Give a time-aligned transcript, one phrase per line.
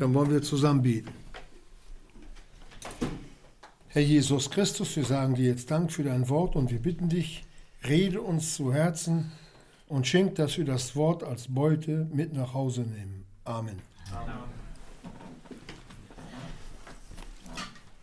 [0.00, 1.10] Dann wollen wir zusammen beten.
[3.88, 7.44] Herr Jesus Christus, wir sagen dir jetzt Dank für dein Wort und wir bitten dich,
[7.86, 9.30] rede uns zu Herzen
[9.88, 13.26] und schenk, dass wir das Wort als Beute mit nach Hause nehmen.
[13.44, 13.76] Amen.
[14.10, 14.38] Amen.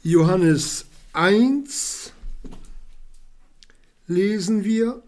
[0.04, 2.14] Johannes 1
[4.06, 5.02] lesen wir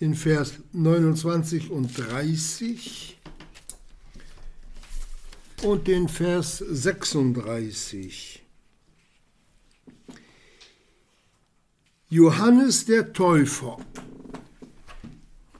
[0.00, 3.15] den Vers 29 und 30
[5.62, 8.42] und den Vers 36.
[12.08, 13.78] Johannes der Täufer,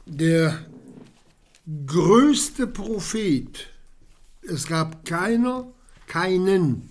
[0.05, 0.65] der
[1.87, 3.69] größte Prophet,
[4.43, 5.73] es gab keiner,
[6.07, 6.89] keinen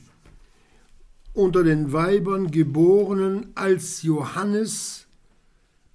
[1.34, 5.08] unter den Weibern geborenen als Johannes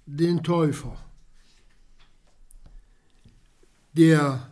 [0.05, 0.97] den Täufer,
[3.93, 4.50] der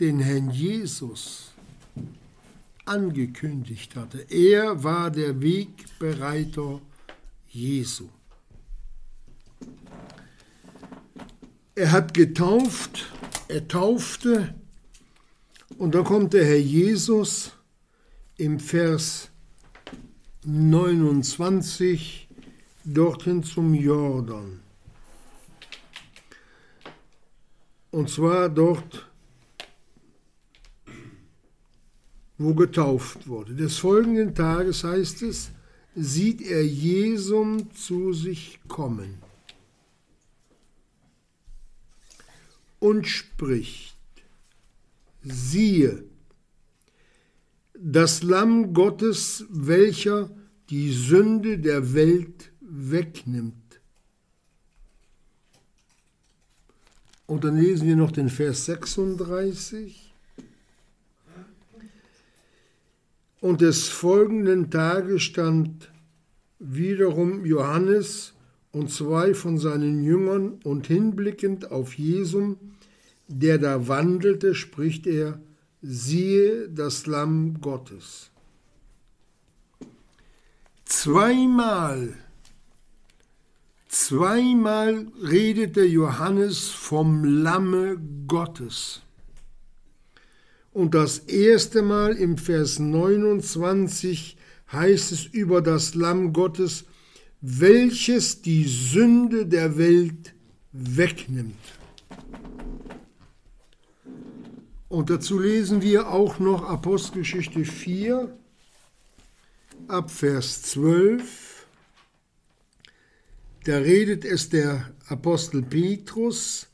[0.00, 1.52] den Herrn Jesus
[2.84, 4.26] angekündigt hatte.
[4.30, 6.80] Er war der Wegbereiter
[7.48, 8.08] Jesu.
[11.74, 13.12] Er hat getauft,
[13.48, 14.54] er taufte
[15.78, 17.52] und da kommt der Herr Jesus
[18.36, 19.30] im Vers
[20.44, 22.28] 29
[22.84, 24.60] dorthin zum Jordan.
[27.90, 29.06] Und zwar dort,
[32.38, 33.54] wo getauft wurde.
[33.54, 35.50] Des folgenden Tages heißt es,
[35.94, 39.18] sieht er Jesum zu sich kommen
[42.78, 43.96] und spricht,
[45.22, 46.04] siehe,
[47.78, 50.30] das Lamm Gottes, welcher
[50.70, 53.54] die Sünde der Welt wegnimmt.
[57.26, 60.05] Und dann lesen wir noch den Vers 36.
[63.40, 65.90] Und des folgenden Tages stand
[66.58, 68.34] wiederum Johannes
[68.72, 72.58] und zwei von seinen Jüngern und hinblickend auf Jesum,
[73.28, 75.40] der da wandelte, spricht er,
[75.82, 78.30] siehe das Lamm Gottes.
[80.84, 82.14] Zweimal,
[83.88, 89.02] zweimal redete Johannes vom Lamme Gottes.
[90.76, 94.36] Und das erste Mal im Vers 29
[94.70, 96.84] heißt es über das Lamm Gottes,
[97.40, 100.34] welches die Sünde der Welt
[100.72, 101.54] wegnimmt.
[104.90, 108.36] Und dazu lesen wir auch noch Apostelgeschichte 4
[109.88, 111.66] ab Vers 12.
[113.64, 116.66] Da redet es der Apostel Petrus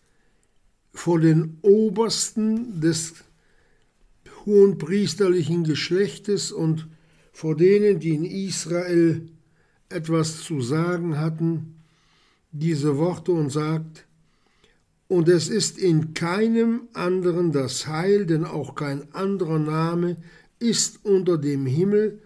[0.92, 3.14] vor den Obersten des
[4.47, 6.88] hohenpriesterlichen Geschlechtes und
[7.32, 9.28] vor denen, die in Israel
[9.88, 11.76] etwas zu sagen hatten,
[12.50, 14.06] diese Worte und sagt,
[15.08, 20.16] und es ist in keinem anderen das Heil, denn auch kein anderer Name
[20.59, 22.20] ist unter dem Himmel,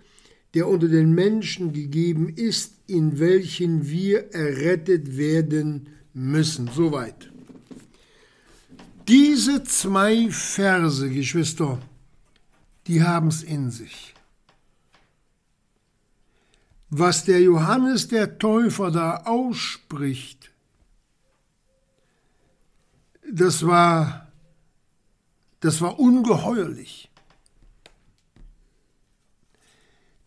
[0.55, 6.71] der unter den Menschen gegeben ist, in welchen wir errettet werden müssen.
[6.73, 7.31] Soweit.
[9.09, 11.81] Diese zwei Verse, Geschwister,
[12.87, 14.15] die haben es in sich.
[16.89, 20.53] Was der Johannes der Täufer da ausspricht,
[23.31, 24.29] das war,
[25.61, 27.11] das war ungeheuerlich.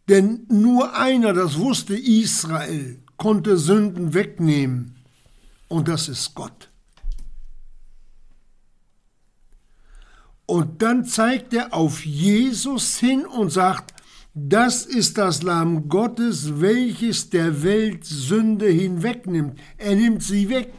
[0.09, 4.95] Denn nur einer, das wusste Israel, konnte Sünden wegnehmen,
[5.67, 6.68] und das ist Gott.
[10.49, 13.93] Und dann zeigt er auf Jesus hin und sagt,
[14.33, 19.59] das ist das Lamm Gottes, welches der Welt Sünde hinwegnimmt.
[19.77, 20.73] Er nimmt sie weg.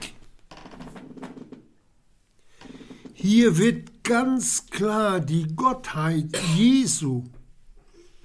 [3.14, 7.22] Hier wird ganz klar die Gottheit Jesu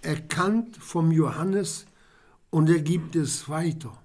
[0.02, 1.86] erkannt vom Johannes
[2.50, 3.96] und er gibt es weiter.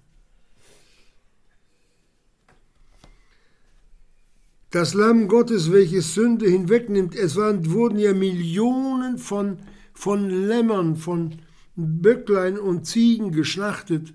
[4.70, 9.58] Das Lamm Gottes, welches Sünde hinwegnimmt, es waren, wurden ja Millionen von,
[9.92, 11.40] von Lämmern, von
[11.74, 14.14] Böcklein und Ziegen geschlachtet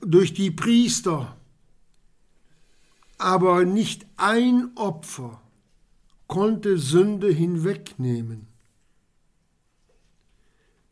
[0.00, 1.36] durch die Priester.
[3.18, 5.40] Aber nicht ein Opfer
[6.28, 8.46] konnte Sünde hinwegnehmen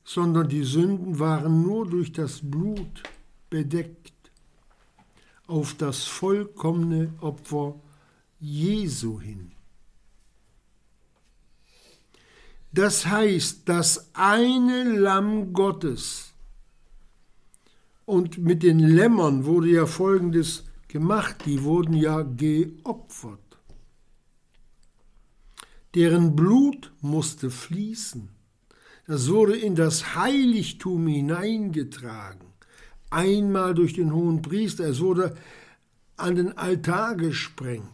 [0.05, 3.03] sondern die Sünden waren nur durch das Blut
[3.51, 4.13] bedeckt
[5.47, 7.75] auf das vollkommene Opfer
[8.41, 9.53] Jesu hin.
[12.73, 16.33] Das heißt, das eine Lamm Gottes.
[18.05, 23.41] Und mit den Lämmern wurde ja Folgendes gemacht, die wurden ja geopfert.
[25.95, 28.29] Deren Blut musste fließen.
[29.07, 32.54] Das wurde in das Heiligtum hineingetragen.
[33.15, 34.89] Einmal durch den hohen Priester.
[34.89, 35.37] Es wurde
[36.17, 37.89] an den Altar gesprengt.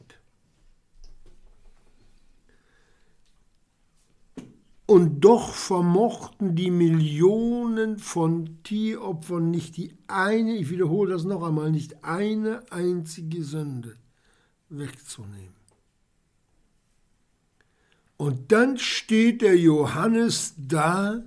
[4.87, 11.71] Und doch vermochten die Millionen von Tieropfern nicht die eine, ich wiederhole das noch einmal,
[11.71, 13.95] nicht eine einzige Sünde
[14.71, 15.55] wegzunehmen.
[18.17, 21.23] Und dann steht der Johannes da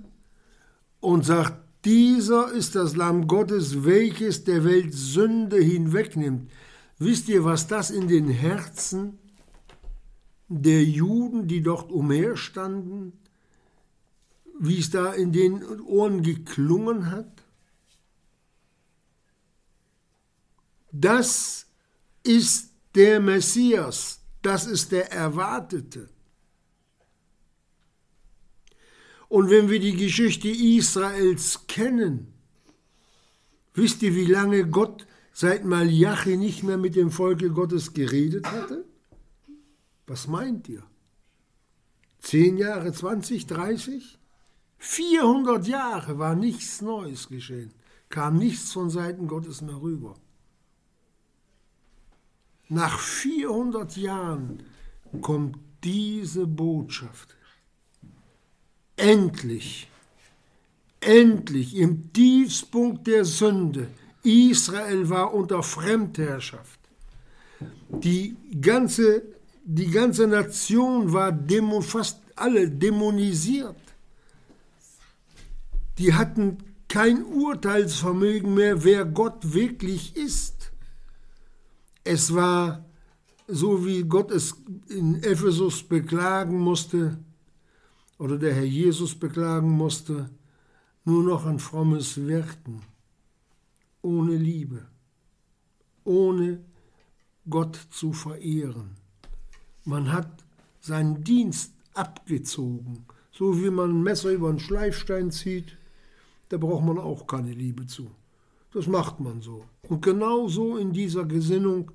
[1.00, 6.50] und sagt, dieser ist das Lamm Gottes, welches der Welt Sünde hinwegnimmt.
[6.98, 9.18] Wisst ihr, was das in den Herzen
[10.48, 13.12] der Juden, die dort umherstanden,
[14.58, 17.42] wie es da in den Ohren geklungen hat?
[20.92, 21.66] Das
[22.22, 26.08] ist der Messias, das ist der Erwartete.
[29.34, 32.32] Und wenn wir die Geschichte Israels kennen,
[33.74, 38.84] wisst ihr, wie lange Gott seit Malachi nicht mehr mit dem Volke Gottes geredet hatte?
[40.06, 40.84] Was meint ihr?
[42.20, 44.20] Zehn Jahre, 20, 30?
[44.78, 47.74] 400 Jahre war nichts Neues geschehen,
[48.10, 50.14] kam nichts von Seiten Gottes mehr rüber.
[52.68, 54.62] Nach 400 Jahren
[55.20, 57.34] kommt diese Botschaft
[58.96, 59.88] endlich,
[61.00, 63.88] endlich im Tiefspunkt der Sünde,
[64.22, 66.80] Israel war unter Fremdherrschaft.
[67.90, 69.22] Die ganze,
[69.64, 73.76] die ganze Nation war dämon, fast alle dämonisiert.
[75.98, 76.58] Die hatten
[76.88, 80.72] kein Urteilsvermögen mehr, wer Gott wirklich ist.
[82.02, 82.84] Es war
[83.46, 84.56] so, wie Gott es
[84.88, 87.18] in Ephesus beklagen musste,
[88.18, 90.30] oder der Herr Jesus beklagen musste,
[91.04, 92.82] nur noch ein frommes Wirken,
[94.02, 94.86] ohne Liebe,
[96.04, 96.60] ohne
[97.48, 98.96] Gott zu verehren.
[99.84, 100.44] Man hat
[100.80, 105.76] seinen Dienst abgezogen, so wie man ein Messer über einen Schleifstein zieht,
[106.48, 108.10] da braucht man auch keine Liebe zu.
[108.72, 109.64] Das macht man so.
[109.88, 111.90] Und genau so in dieser Gesinnung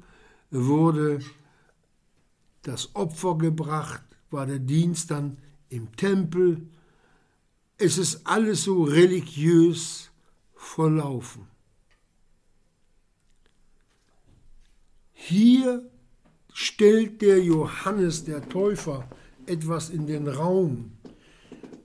[0.52, 1.20] wurde
[2.62, 5.38] das Opfer gebracht, war der Dienst dann
[5.70, 6.68] im Tempel.
[7.78, 10.10] Es ist alles so religiös
[10.56, 11.48] verlaufen.
[15.14, 15.90] Hier
[16.54, 19.08] stellt der Johannes der Täufer
[19.46, 20.92] etwas in den Raum.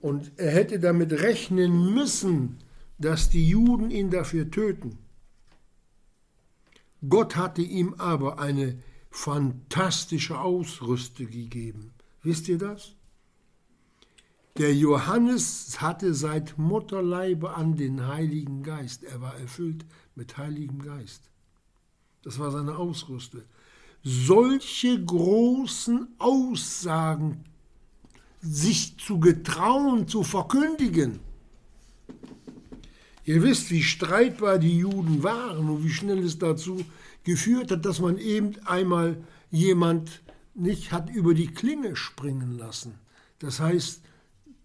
[0.01, 2.57] Und er hätte damit rechnen müssen,
[2.97, 4.97] dass die Juden ihn dafür töten.
[7.07, 8.79] Gott hatte ihm aber eine
[9.09, 11.93] fantastische Ausrüste gegeben.
[12.23, 12.95] Wisst ihr das?
[14.57, 19.03] Der Johannes hatte seit Mutterleibe an den Heiligen Geist.
[19.03, 19.85] Er war erfüllt
[20.15, 21.29] mit Heiligem Geist.
[22.23, 23.41] Das war seine Ausrüstung.
[24.01, 27.43] Solche großen Aussagen
[28.39, 31.19] sich zu getrauen, zu verkündigen.
[33.25, 36.85] Ihr wisst, wie streitbar die Juden waren und wie schnell es dazu
[37.25, 39.21] geführt hat, dass man eben einmal
[39.51, 40.21] jemand
[40.53, 42.93] nicht hat über die Klinge springen lassen.
[43.39, 44.01] Das heißt,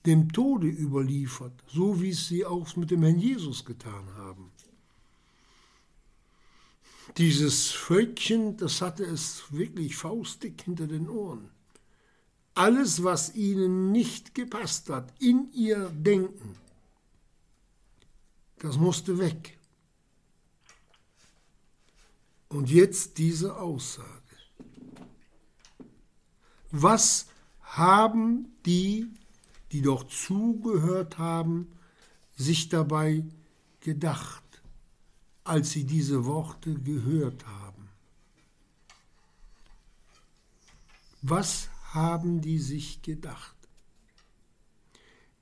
[0.06, 4.50] dem Tode überliefert, so wie es sie auch mit dem Herrn Jesus getan haben.
[7.16, 11.50] Dieses Völkchen, das hatte es wirklich faustdick hinter den Ohren.
[12.54, 16.56] Alles, was ihnen nicht gepasst hat in ihr Denken,
[18.58, 19.58] das musste weg.
[22.48, 24.08] Und jetzt diese Aussage.
[26.70, 27.26] Was
[27.62, 29.08] haben die
[29.72, 31.72] die doch zugehört haben,
[32.36, 33.24] sich dabei
[33.80, 34.42] gedacht,
[35.44, 37.88] als sie diese Worte gehört haben?
[41.22, 43.56] Was haben die sich gedacht?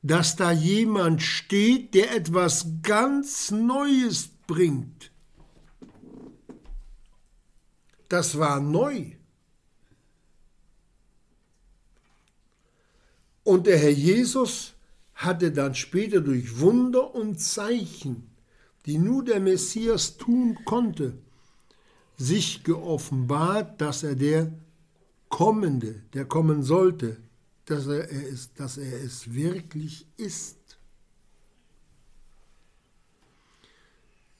[0.02, 5.10] Dass da jemand steht, der etwas ganz Neues bringt.
[8.08, 9.17] Das war neu.
[13.48, 14.74] Und der Herr Jesus
[15.14, 18.28] hatte dann später durch Wunder und Zeichen,
[18.84, 21.16] die nur der Messias tun konnte,
[22.18, 24.52] sich geoffenbart, dass er der
[25.30, 27.16] Kommende, der kommen sollte,
[27.64, 30.78] dass er, es, dass er es wirklich ist.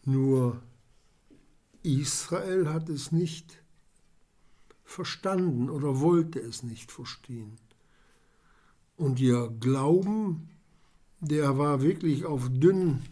[0.05, 0.61] Nur
[1.83, 3.57] Israel hat es nicht
[4.85, 7.57] verstanden oder wollte es nicht verstehen.
[8.99, 10.49] Und ihr Glauben,
[11.21, 13.05] der war wirklich auf dünnen,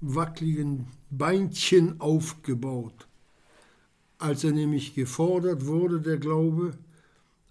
[0.00, 3.08] wackeligen Beinchen aufgebaut.
[4.18, 6.78] Als er nämlich gefordert wurde, der Glaube,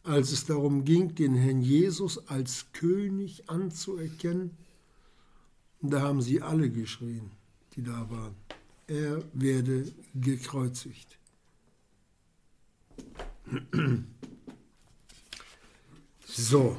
[0.03, 4.51] als es darum ging, den Herrn Jesus als König anzuerkennen,
[5.81, 7.31] da haben sie alle geschrien,
[7.75, 8.36] die da waren.
[8.88, 11.19] Er werde gekreuzigt.
[16.33, 16.77] So.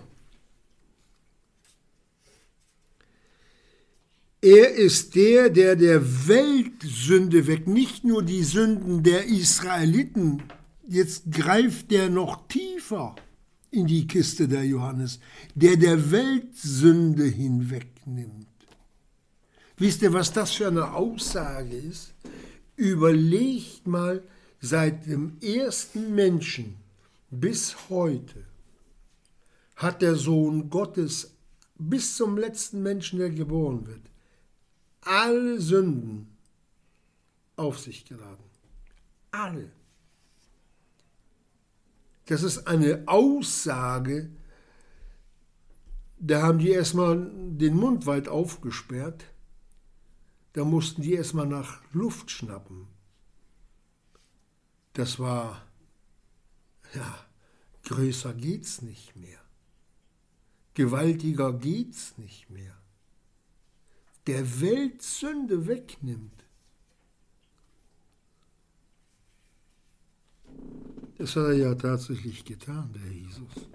[4.44, 10.42] Er ist der, der der Weltsünde weg, nicht nur die Sünden der Israeliten,
[10.88, 13.14] jetzt greift der noch tiefer
[13.70, 15.20] in die Kiste der Johannes,
[15.54, 18.48] der der Weltsünde hinwegnimmt.
[19.76, 22.12] Wisst ihr, was das für eine Aussage ist?
[22.74, 24.24] Überlegt mal,
[24.60, 26.74] seit dem ersten Menschen
[27.30, 28.44] bis heute
[29.76, 31.32] hat der Sohn Gottes
[31.78, 34.11] bis zum letzten Menschen, der geboren wird,
[35.02, 36.36] alle Sünden
[37.56, 38.44] auf sich geladen.
[39.30, 39.70] Alle.
[42.26, 44.30] Das ist eine Aussage,
[46.18, 49.24] da haben die erstmal den Mund weit aufgesperrt,
[50.52, 52.86] da mussten die erstmal nach Luft schnappen.
[54.92, 55.66] Das war,
[56.94, 57.26] ja,
[57.84, 59.40] größer geht's nicht mehr.
[60.74, 62.81] Gewaltiger geht's nicht mehr
[64.26, 66.44] der Welt Sünde wegnimmt.
[71.18, 73.68] Das hat er ja tatsächlich getan, der Jesus.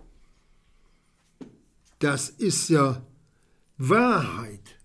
[2.00, 3.02] Das ist ja
[3.78, 4.76] Wahrheit.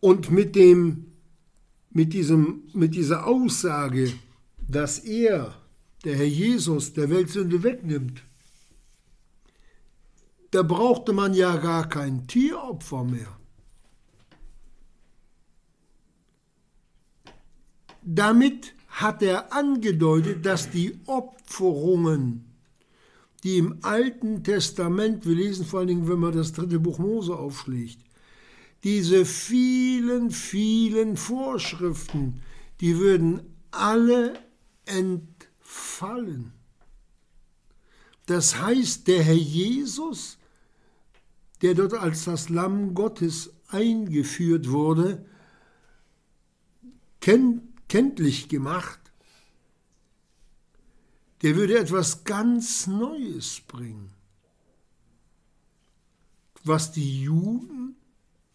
[0.00, 1.12] Und mit, dem,
[1.90, 4.12] mit, diesem, mit dieser Aussage,
[4.58, 5.54] dass er,
[6.04, 8.22] der Herr Jesus, der Weltsünde wegnimmt,
[10.50, 13.38] da brauchte man ja gar kein Tieropfer mehr.
[18.04, 22.44] Damit hat er angedeutet, dass die Opferungen,
[23.42, 27.34] die im Alten Testament, wir lesen vor allen Dingen, wenn man das dritte Buch Mose
[27.36, 27.98] aufschlägt,
[28.84, 32.42] diese vielen, vielen Vorschriften,
[32.80, 34.34] die würden alle
[34.84, 36.52] entfallen.
[38.26, 40.38] Das heißt, der Herr Jesus,
[41.62, 45.24] der dort als das Lamm Gottes eingeführt wurde,
[47.20, 49.00] kennt kenntlich gemacht,
[51.42, 54.10] der würde etwas ganz Neues bringen,
[56.62, 57.96] was die Juden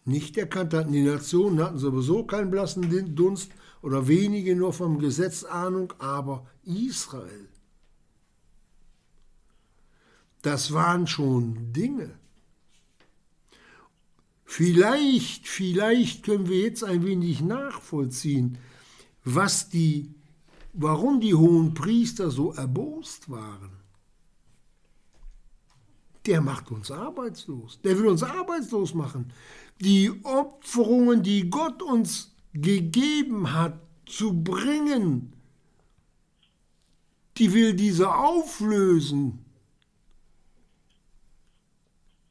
[0.04, 0.92] nicht erkannt hatten.
[0.92, 7.48] Die Nationen hatten sowieso keinen blassen Dunst oder wenige nur vom Gesetz Ahnung, aber Israel,
[10.42, 12.18] das waren schon Dinge.
[14.44, 18.58] Vielleicht, vielleicht können wir jetzt ein wenig nachvollziehen,
[19.24, 20.14] was die,
[20.72, 23.70] warum die hohen Priester so erbost waren.
[26.26, 27.80] Der macht uns arbeitslos.
[27.82, 29.32] Der will uns arbeitslos machen.
[29.80, 35.32] Die Opferungen, die Gott uns gegeben hat, zu bringen,
[37.38, 39.44] die will diese auflösen.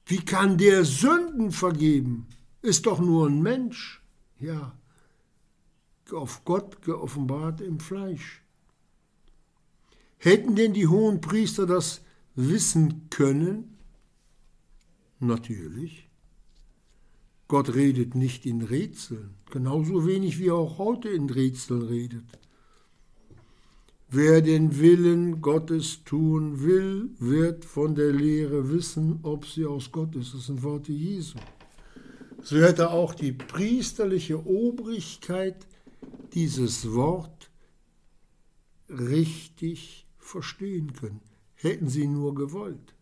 [0.06, 2.28] Wie kann der Sünden vergeben?
[2.62, 4.04] Ist doch nur ein Mensch.
[4.40, 4.74] Ja,
[6.14, 8.44] auf Gott geoffenbart im Fleisch.
[10.18, 12.02] Hätten denn die hohen Priester das
[12.36, 13.78] wissen können?
[15.20, 16.10] Natürlich.
[17.48, 22.26] Gott redet nicht in Rätseln, genauso wenig wie er auch heute in Rätseln redet.
[24.12, 30.16] Wer den Willen Gottes tun will, wird von der Lehre wissen, ob sie aus Gott
[30.16, 30.34] ist.
[30.34, 31.38] Das sind Worte Jesu.
[32.42, 35.58] So hätte auch die priesterliche Obrigkeit
[36.34, 37.50] dieses Wort
[38.90, 41.22] richtig verstehen können.
[41.56, 42.96] Hätten sie nur gewollt.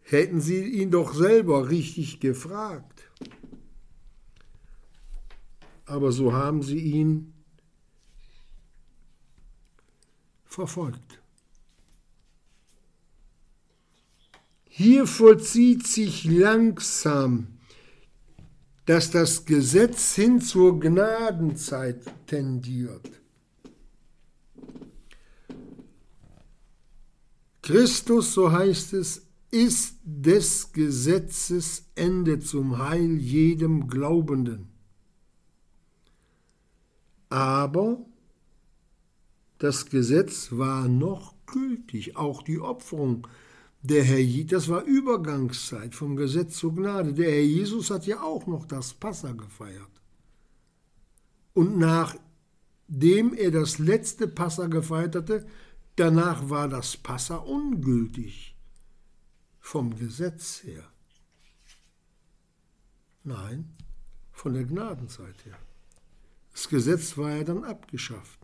[0.00, 3.10] Hätten sie ihn doch selber richtig gefragt.
[5.84, 7.34] Aber so haben sie ihn
[10.44, 11.20] verfolgt.
[14.64, 17.57] Hier vollzieht sich langsam
[18.88, 23.10] dass das Gesetz hin zur Gnadenzeit tendiert.
[27.60, 34.70] Christus, so heißt es, ist des Gesetzes Ende zum Heil jedem Glaubenden.
[37.28, 38.06] Aber
[39.58, 43.28] das Gesetz war noch gültig, auch die Opferung.
[43.82, 47.14] Der Herr, das war Übergangszeit vom Gesetz zur Gnade.
[47.14, 49.90] Der Herr Jesus hat ja auch noch das Passa gefeiert.
[51.54, 55.46] Und nachdem er das letzte Passa gefeiert hatte,
[55.96, 58.56] danach war das Passa ungültig
[59.60, 60.84] vom Gesetz her.
[63.24, 63.76] Nein,
[64.32, 65.58] von der Gnadenzeit her.
[66.52, 68.38] Das Gesetz war ja dann abgeschafft.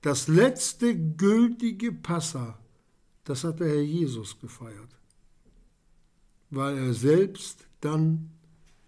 [0.00, 2.58] Das letzte gültige Passa,
[3.26, 4.96] das hat der Herr Jesus gefeiert,
[6.50, 8.30] weil er selbst dann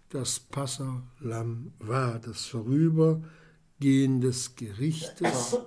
[0.09, 5.57] das Passalam war, das Vorübergehen des Gerichtes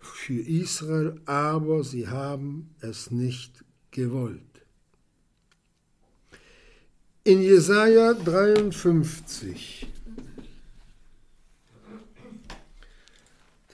[0.00, 4.42] für Israel, aber sie haben es nicht gewollt.
[7.24, 9.86] In Jesaja 53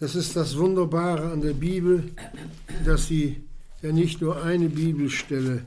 [0.01, 2.13] Das ist das Wunderbare an der Bibel,
[2.85, 3.43] dass sie
[3.85, 5.63] ja nicht nur eine Bibelstelle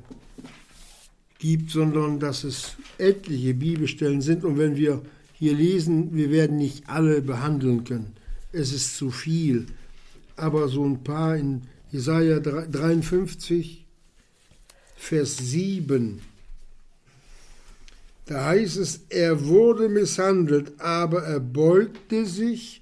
[1.38, 4.43] gibt, sondern dass es etliche Bibelstellen sind.
[4.43, 8.13] Und wenn wir hier lesen, wir werden nicht alle behandeln können.
[8.51, 9.67] Es ist zu viel.
[10.36, 13.86] Aber so ein paar in Jesaja 53,
[14.95, 16.19] Vers 7.
[18.25, 22.81] Da heißt es, er wurde misshandelt, aber er beugte sich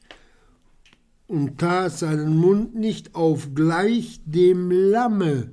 [1.28, 5.52] und tat seinen Mund nicht auf gleich dem Lamme,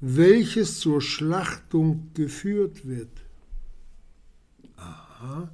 [0.00, 3.22] welches zur Schlachtung geführt wird.
[4.76, 5.50] Aha.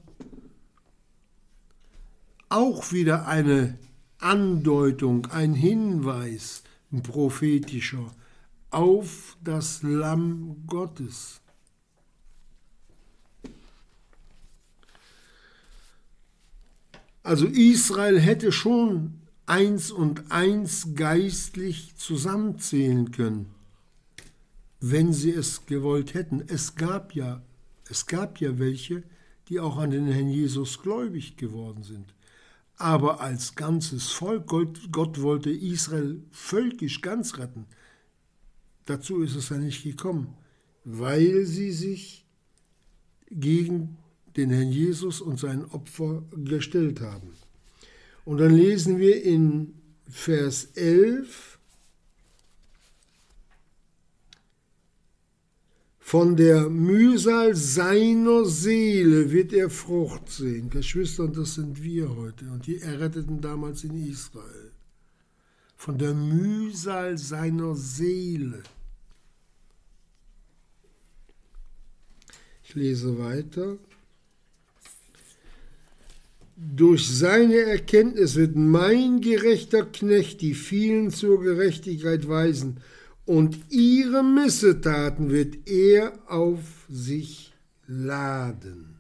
[2.49, 3.79] Auch wieder eine
[4.19, 8.11] Andeutung, ein Hinweis, ein prophetischer,
[8.71, 11.41] auf das Lamm Gottes.
[17.29, 23.51] Also Israel hätte schon eins und eins geistlich zusammenzählen können,
[24.81, 26.43] wenn sie es gewollt hätten.
[26.47, 27.43] Es gab ja,
[27.91, 29.03] es gab ja welche,
[29.51, 32.15] die auch an den Herrn Jesus gläubig geworden sind.
[32.79, 37.67] Aber als ganzes Volk, Gott, Gott wollte Israel völkisch ganz retten.
[38.87, 40.33] Dazu ist es ja nicht gekommen,
[40.83, 42.25] weil sie sich
[43.31, 43.99] gegen
[44.39, 47.33] den Herrn Jesus und sein Opfer gestellt haben.
[48.25, 49.75] Und dann lesen wir in
[50.09, 51.59] Vers 11,
[56.09, 60.71] Von der Mühsal seiner Seele wird er Frucht sehen.
[60.71, 64.73] Geschwister, und das sind wir heute und die Erretteten damals in Israel.
[65.77, 68.63] Von der Mühsal seiner Seele.
[72.63, 73.77] Ich lese weiter.
[76.61, 82.81] Durch seine Erkenntnis wird mein gerechter Knecht die vielen zur Gerechtigkeit weisen,
[83.27, 87.53] und ihre Missetaten wird er auf sich
[87.87, 88.97] laden.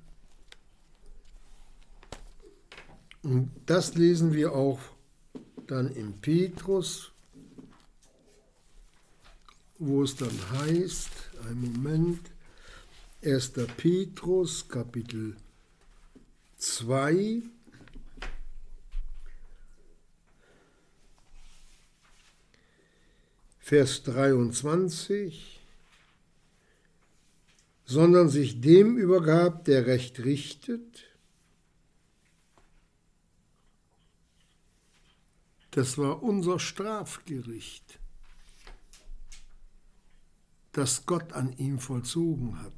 [3.24, 4.78] Und das lesen wir auch
[5.66, 7.10] dann im Petrus,
[9.80, 11.10] wo es dann heißt,
[11.48, 12.20] ein Moment,
[13.24, 13.52] 1.
[13.76, 15.34] Petrus, Kapitel
[16.58, 17.42] 2,
[23.60, 25.60] Vers 23,
[27.84, 31.04] sondern sich dem übergab, der Recht richtet.
[35.70, 37.98] Das war unser Strafgericht,
[40.72, 42.77] das Gott an ihm vollzogen hat.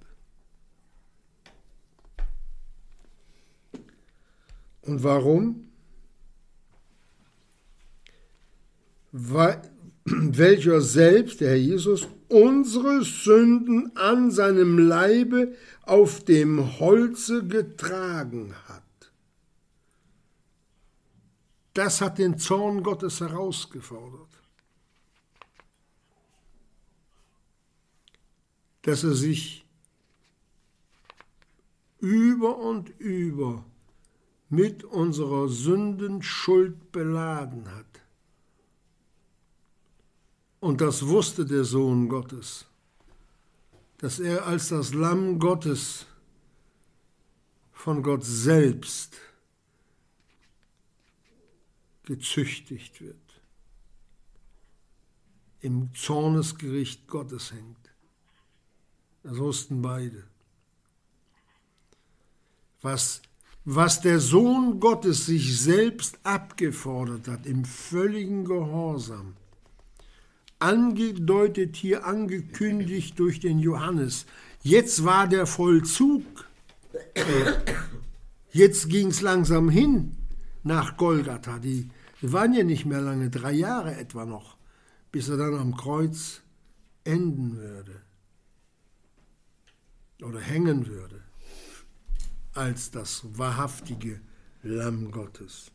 [4.83, 5.69] Und warum?
[9.12, 9.62] Weil,
[10.05, 18.83] welcher selbst, der Herr Jesus, unsere Sünden an seinem Leibe auf dem Holze getragen hat.
[21.75, 24.29] Das hat den Zorn Gottes herausgefordert.
[28.83, 29.64] Dass er sich
[31.99, 33.64] über und über
[34.51, 37.87] mit unserer Sündenschuld beladen hat.
[40.61, 42.67] Und das wusste der Sohn Gottes,
[43.99, 46.07] dass er als das Lamm Gottes
[47.73, 49.17] von Gott selbst
[52.05, 53.17] gezüchtigt wird.
[55.61, 57.93] im Zornesgericht Gottes hängt.
[59.23, 60.27] Das wussten beide.
[62.81, 63.21] Was,
[63.64, 69.35] was der Sohn Gottes sich selbst abgefordert hat, im völligen Gehorsam,
[70.59, 74.27] angedeutet hier, angekündigt durch den Johannes.
[74.62, 76.25] Jetzt war der Vollzug.
[78.53, 80.16] Jetzt ging es langsam hin
[80.62, 81.59] nach Golgatha.
[81.59, 81.88] Die
[82.20, 84.57] waren ja nicht mehr lange, drei Jahre etwa noch,
[85.12, 86.42] bis er dann am Kreuz
[87.05, 88.03] enden würde
[90.23, 91.19] oder hängen würde
[92.55, 94.21] als das wahrhaftige
[94.63, 95.71] Lamm Gottes.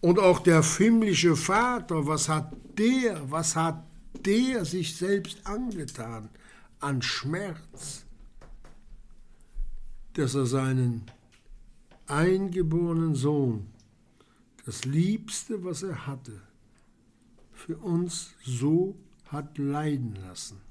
[0.00, 3.82] Und auch der himmlische Vater, was hat der, was hat
[4.26, 6.28] der sich selbst angetan
[6.80, 8.04] an Schmerz,
[10.12, 11.10] dass er seinen
[12.06, 13.66] eingeborenen Sohn,
[14.66, 16.40] das Liebste, was er hatte,
[17.52, 18.94] für uns so
[19.26, 20.63] hat leiden lassen.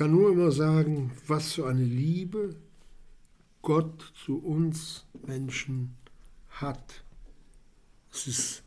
[0.00, 2.56] Kann nur immer sagen, was für eine Liebe
[3.60, 5.94] Gott zu uns Menschen
[6.48, 7.04] hat.
[8.10, 8.62] Das ist,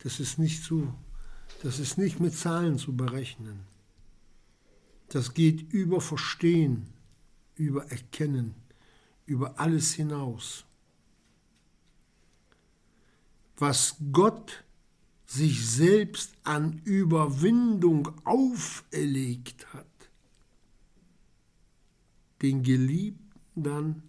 [0.00, 0.92] das ist nicht zu,
[1.62, 3.60] das ist nicht mit Zahlen zu berechnen.
[5.08, 6.88] Das geht über Verstehen,
[7.54, 8.54] über Erkennen,
[9.24, 10.66] über alles hinaus.
[13.56, 14.64] Was Gott
[15.24, 19.86] sich selbst an Überwindung auferlegt hat,
[22.42, 24.02] den Geliebten dann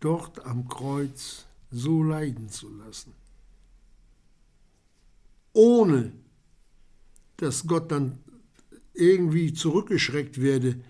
[0.00, 3.12] dort am Kreuz so leiden zu lassen.
[5.52, 6.12] Ohne
[7.36, 8.18] dass Gott dann
[8.94, 10.80] irgendwie zurückgeschreckt werde,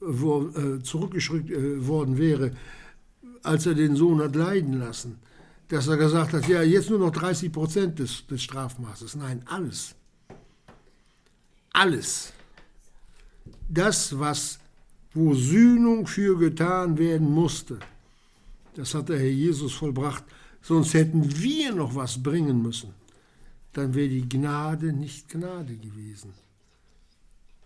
[0.00, 2.52] wo, äh, zurückgeschreckt äh, worden wäre,
[3.42, 5.18] als er den Sohn hat leiden lassen.
[5.68, 9.16] Dass er gesagt hat, ja, jetzt nur noch 30 Prozent des, des Strafmaßes.
[9.16, 9.94] Nein, alles.
[11.72, 12.32] Alles.
[13.68, 14.58] Das, was
[15.14, 17.78] wo Sühnung für getan werden musste.
[18.74, 20.24] Das hat der Herr Jesus vollbracht,
[20.60, 22.90] sonst hätten wir noch was bringen müssen.
[23.72, 26.32] Dann wäre die Gnade nicht Gnade gewesen.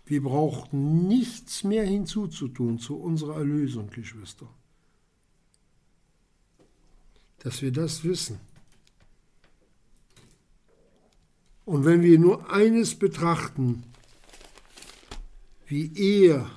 [0.05, 4.47] Wir brauchten nichts mehr hinzuzutun zu unserer Erlösung, Geschwister.
[7.39, 8.39] Dass wir das wissen.
[11.65, 13.83] Und wenn wir nur eines betrachten,
[15.67, 16.49] wie er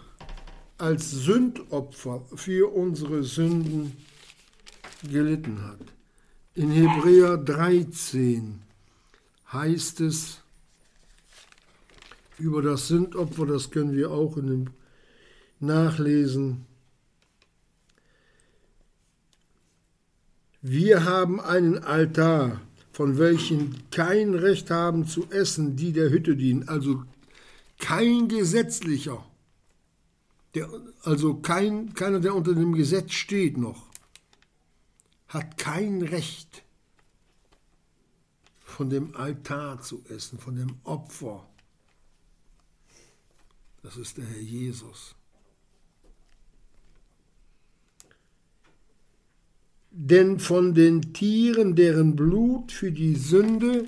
[0.82, 3.96] als Sündopfer für unsere Sünden
[5.08, 5.78] gelitten hat.
[6.56, 8.60] In Hebräer 13
[9.52, 10.40] heißt es
[12.36, 14.70] über das Sündopfer, das können wir auch in dem
[15.60, 16.66] nachlesen.
[20.62, 26.68] Wir haben einen Altar, von welchem kein Recht haben zu essen, die der Hütte dienen,
[26.68, 27.04] also
[27.78, 29.24] kein gesetzlicher
[30.54, 30.68] der,
[31.02, 33.86] also kein, keiner, der unter dem Gesetz steht noch,
[35.28, 36.62] hat kein Recht,
[38.72, 41.46] von dem Altar zu essen, von dem Opfer.
[43.82, 45.14] Das ist der Herr Jesus.
[49.90, 53.86] Denn von den Tieren, deren Blut für die Sünde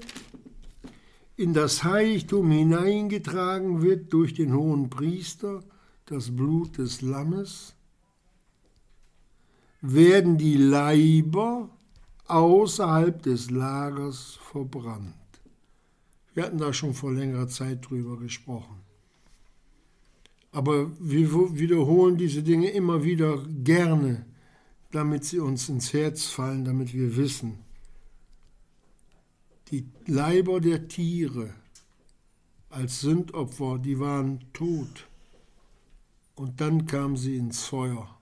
[1.36, 5.64] in das Heiligtum hineingetragen wird durch den hohen Priester,
[6.06, 7.74] das Blut des Lammes,
[9.80, 11.68] werden die Leiber
[12.26, 15.14] außerhalb des Lagers verbrannt.
[16.32, 18.80] Wir hatten da schon vor längerer Zeit drüber gesprochen.
[20.52, 24.24] Aber wir wiederholen diese Dinge immer wieder gerne,
[24.90, 27.58] damit sie uns ins Herz fallen, damit wir wissen,
[29.70, 31.54] die Leiber der Tiere
[32.70, 35.08] als Sündopfer, die waren tot.
[36.34, 38.18] Und dann kam sie ins Feuer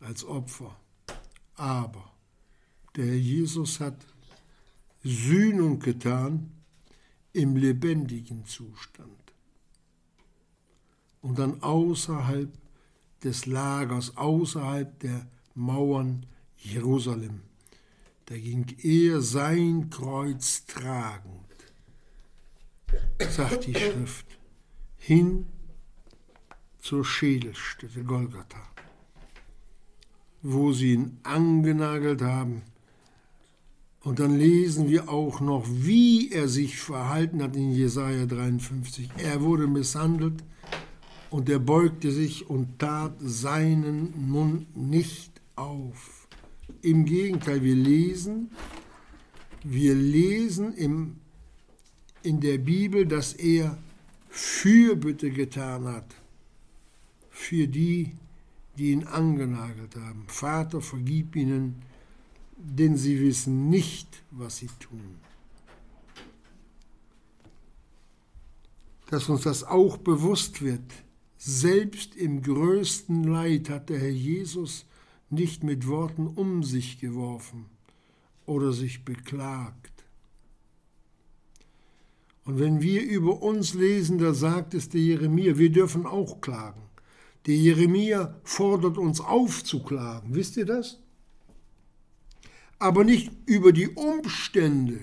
[0.00, 0.76] als Opfer.
[1.54, 2.12] Aber
[2.96, 3.96] der Jesus hat
[5.02, 6.50] Sühnung getan
[7.32, 9.10] im lebendigen Zustand.
[11.22, 12.50] Und dann außerhalb
[13.22, 17.42] des Lagers, außerhalb der Mauern Jerusalem.
[18.26, 21.34] Da ging er sein Kreuz tragend,
[23.18, 24.26] sagt die Schrift,
[24.96, 25.46] hin
[26.80, 28.62] zur Schädelstätte Golgatha,
[30.42, 32.62] wo sie ihn angenagelt haben.
[34.02, 39.10] Und dann lesen wir auch noch, wie er sich verhalten hat in Jesaja 53.
[39.18, 40.42] Er wurde misshandelt
[41.28, 46.28] und er beugte sich und tat seinen Mund nicht auf.
[46.80, 48.50] Im Gegenteil, wir lesen,
[49.62, 51.16] wir lesen im,
[52.22, 53.76] in der Bibel, dass er
[54.30, 56.19] Fürbitte getan hat
[57.40, 58.12] für die,
[58.76, 60.24] die ihn angenagelt haben.
[60.28, 61.82] Vater, vergib ihnen,
[62.56, 65.16] denn sie wissen nicht, was sie tun.
[69.08, 70.84] Dass uns das auch bewusst wird,
[71.38, 74.84] selbst im größten Leid hat der Herr Jesus
[75.30, 77.64] nicht mit Worten um sich geworfen
[78.44, 80.04] oder sich beklagt.
[82.44, 86.89] Und wenn wir über uns lesen, da sagt es der Jeremia, wir dürfen auch klagen.
[87.50, 90.36] Der Jeremia fordert uns auf zu klagen.
[90.36, 91.00] Wisst ihr das?
[92.78, 95.00] Aber nicht über die Umstände,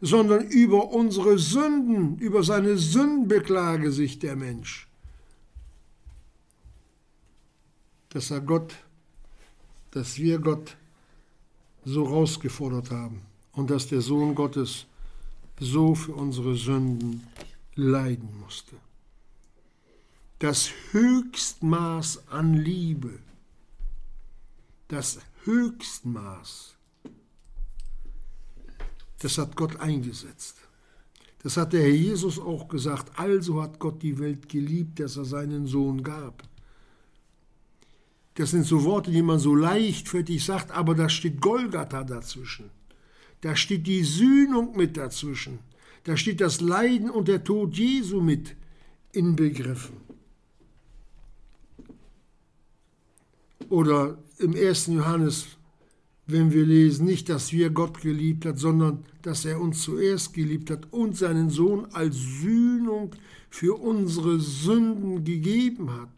[0.00, 4.88] sondern über unsere Sünden, über seine Sünden beklage sich der Mensch.
[8.08, 8.74] Dass er Gott,
[9.92, 10.76] dass wir Gott
[11.84, 13.22] so rausgefordert haben
[13.52, 14.86] und dass der Sohn Gottes
[15.60, 17.24] so für unsere Sünden
[17.76, 18.74] leiden musste
[20.44, 23.18] das Höchstmaß an Liebe,
[24.88, 26.74] das Höchstmaß,
[29.20, 30.58] das hat Gott eingesetzt.
[31.42, 33.18] Das hat der Herr Jesus auch gesagt.
[33.18, 36.42] Also hat Gott die Welt geliebt, dass er seinen Sohn gab.
[38.34, 42.68] Das sind so Worte, die man so leichtfertig sagt, aber da steht Golgatha dazwischen.
[43.40, 45.60] Da steht die Sühnung mit dazwischen.
[46.02, 48.54] Da steht das Leiden und der Tod Jesu mit
[49.12, 50.04] inbegriffen.
[53.70, 54.88] Oder im 1.
[54.88, 55.46] Johannes,
[56.26, 60.70] wenn wir lesen, nicht, dass wir Gott geliebt hat, sondern dass er uns zuerst geliebt
[60.70, 63.14] hat und seinen Sohn als Sühnung
[63.50, 66.08] für unsere Sünden gegeben hat.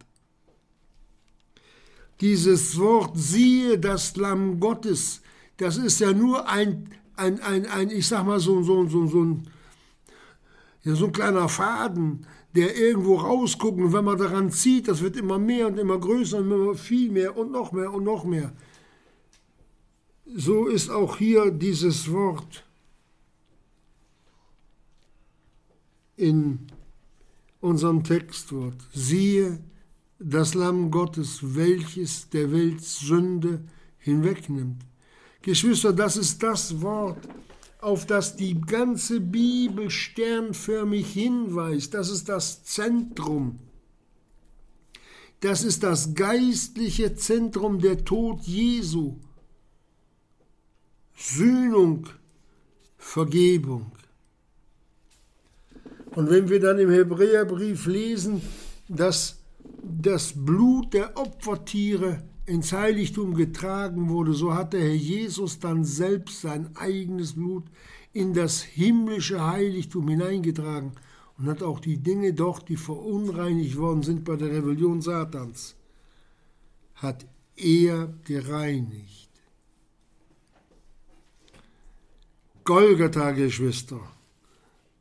[2.20, 5.20] Dieses Wort, siehe das Lamm Gottes,
[5.59, 9.22] das ist ja nur ein, ein, ein, ein ich sag mal so, so, so, so,
[9.22, 9.48] ein,
[10.85, 15.16] ja, so ein kleiner Faden, der irgendwo rausguckt und wenn man daran zieht, das wird
[15.16, 18.52] immer mehr und immer größer und immer viel mehr und noch mehr und noch mehr.
[20.34, 22.64] So ist auch hier dieses Wort
[26.16, 26.66] in
[27.60, 28.76] unserem Textwort.
[28.92, 29.58] Siehe
[30.18, 33.60] das Lamm Gottes, welches der Welt Sünde
[33.98, 34.82] hinwegnimmt.
[35.42, 37.28] Geschwister, das ist das Wort,
[37.80, 41.94] auf das die ganze Bibel sternförmig hinweist.
[41.94, 43.58] Das ist das Zentrum.
[45.40, 49.16] Das ist das geistliche Zentrum der Tod Jesu.
[51.14, 52.08] Sühnung,
[52.96, 53.92] Vergebung.
[56.14, 58.40] Und wenn wir dann im Hebräerbrief lesen,
[58.88, 59.38] dass
[59.82, 66.40] das Blut der Opfertiere ins Heiligtum getragen wurde, so hat der Herr Jesus dann selbst
[66.40, 67.64] sein eigenes Blut
[68.12, 70.92] in das himmlische Heiligtum hineingetragen
[71.38, 75.74] und hat auch die Dinge doch, die verunreinigt worden sind bei der Rebellion Satans,
[76.94, 79.30] hat er gereinigt.
[82.64, 84.00] Golgatha, Geschwister,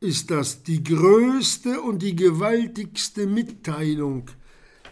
[0.00, 4.30] ist das die größte und die gewaltigste Mitteilung,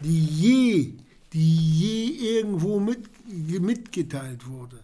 [0.00, 0.94] die je
[1.34, 3.08] die je irgendwo mit,
[3.60, 4.78] mitgeteilt wurde.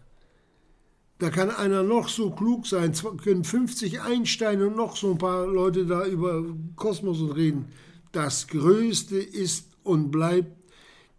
[1.18, 5.46] Da kann einer noch so klug sein, können 50 Einsteine und noch so ein paar
[5.46, 6.44] Leute da über
[6.76, 7.66] Kosmos und reden.
[8.10, 10.56] Das Größte ist und bleibt,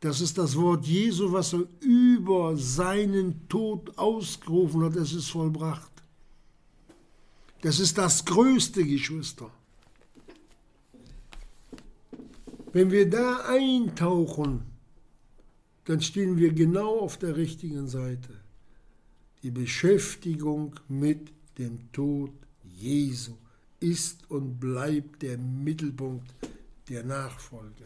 [0.02, 5.92] das ist das Wort Jesu, was er über seinen Tod ausgerufen hat, es ist vollbracht.
[7.62, 9.52] Das ist das Größte, Geschwister.
[12.74, 14.71] Wenn wir da eintauchen,
[15.86, 18.30] dann stehen wir genau auf der richtigen Seite.
[19.44, 22.32] Die Beschäftigung mit dem Tod
[22.64, 23.34] Jesu
[23.80, 26.34] ist und bleibt der Mittelpunkt
[26.90, 27.86] der Nachfolge.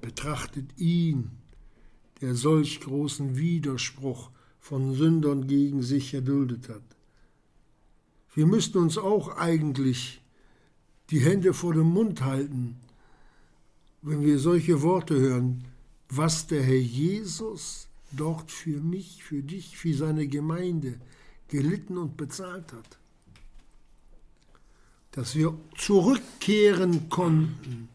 [0.00, 1.30] Betrachtet ihn,
[2.20, 6.82] der solch großen Widerspruch von Sündern gegen sich erduldet hat.
[8.34, 10.20] Wir müssten uns auch eigentlich
[11.10, 12.80] die Hände vor dem Mund halten
[14.04, 15.64] wenn wir solche Worte hören,
[16.10, 21.00] was der Herr Jesus dort für mich, für dich, für seine Gemeinde
[21.48, 22.98] gelitten und bezahlt hat.
[25.12, 27.88] Dass wir zurückkehren konnten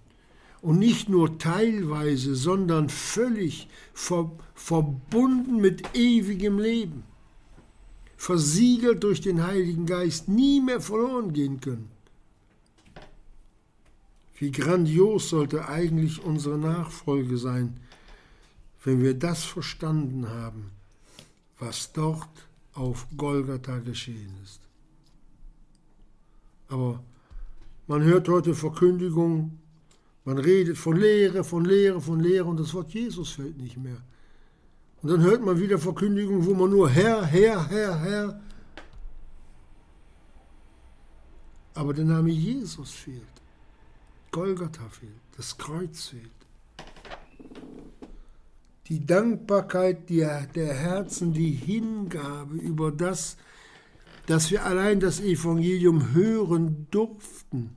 [0.62, 7.04] und nicht nur teilweise, sondern völlig ver verbunden mit ewigem Leben,
[8.18, 11.90] versiegelt durch den Heiligen Geist, nie mehr verloren gehen können.
[14.40, 17.78] Wie grandios sollte eigentlich unsere Nachfolge sein,
[18.86, 20.72] wenn wir das verstanden haben,
[21.60, 22.30] was dort
[22.74, 24.62] auf Golgatha geschehen ist.
[26.70, 27.04] Aber
[27.88, 29.60] man hört heute Verkündigung,
[30.24, 34.02] man redet von Lehre, von Lehre, von Lehre und das Wort Jesus fällt nicht mehr.
[35.02, 38.42] Und dann hört man wieder Verkündigung, wo man nur Herr, Herr, Herr, Herr.
[41.74, 43.39] Aber der Name Jesus fehlt.
[44.32, 45.12] Golgatha fehlt.
[45.36, 46.30] Das Kreuz fehlt.
[48.88, 53.38] Die Dankbarkeit der, der Herzen, die Hingabe über das,
[54.26, 57.76] dass wir allein das Evangelium hören durften,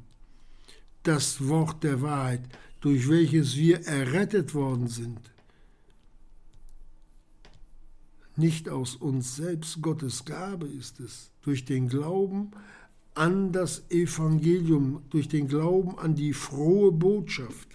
[1.03, 2.43] das Wort der Wahrheit,
[2.81, 5.21] durch welches wir errettet worden sind.
[8.37, 12.53] Nicht aus uns selbst, Gottes Gabe ist es, durch den Glauben
[13.15, 17.69] an das Evangelium, durch den Glauben an die frohe Botschaft.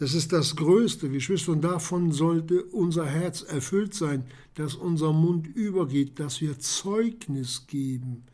[0.00, 5.46] Das ist das Größte, Geschwister, und davon sollte unser Herz erfüllt sein, dass unser Mund
[5.46, 8.24] übergeht, dass wir Zeugnis geben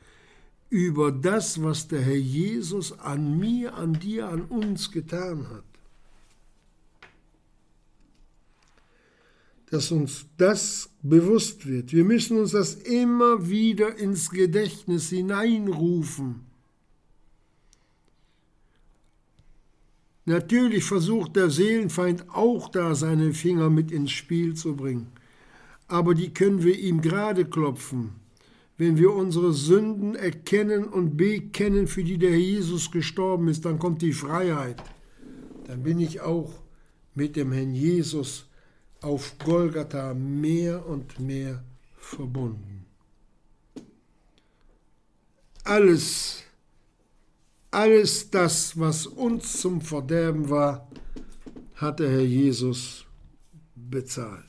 [0.70, 5.65] über das, was der Herr Jesus an mir, an dir, an uns getan hat.
[9.70, 11.92] Dass uns das bewusst wird.
[11.92, 16.46] Wir müssen uns das immer wieder ins Gedächtnis hineinrufen.
[20.24, 25.07] Natürlich versucht der Seelenfeind auch da seine Finger mit ins Spiel zu bringen,
[25.87, 28.11] aber die können wir ihm gerade klopfen,
[28.79, 34.02] wenn wir unsere Sünden erkennen und bekennen, für die der Jesus gestorben ist, dann kommt
[34.02, 34.83] die Freiheit.
[35.66, 36.52] Dann bin ich auch
[37.14, 38.45] mit dem Herrn Jesus
[39.00, 41.62] auf Golgatha mehr und mehr
[41.98, 42.87] verbunden.
[45.64, 46.46] Alles
[47.76, 50.88] alles das, was uns zum Verderben war,
[51.74, 53.04] hat der Herr Jesus
[53.74, 54.44] bezahlt.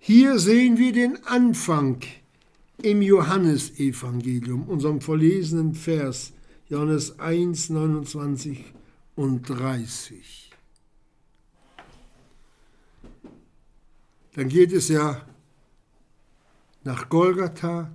[0.00, 2.00] Hier sehen wir den Anfang
[2.82, 6.32] im Johannesevangelium, unserem verlesenen Vers,
[6.68, 8.64] Johannes 1, 29
[9.14, 10.43] und 30.
[14.34, 15.24] Dann geht es ja
[16.82, 17.90] nach Golgatha,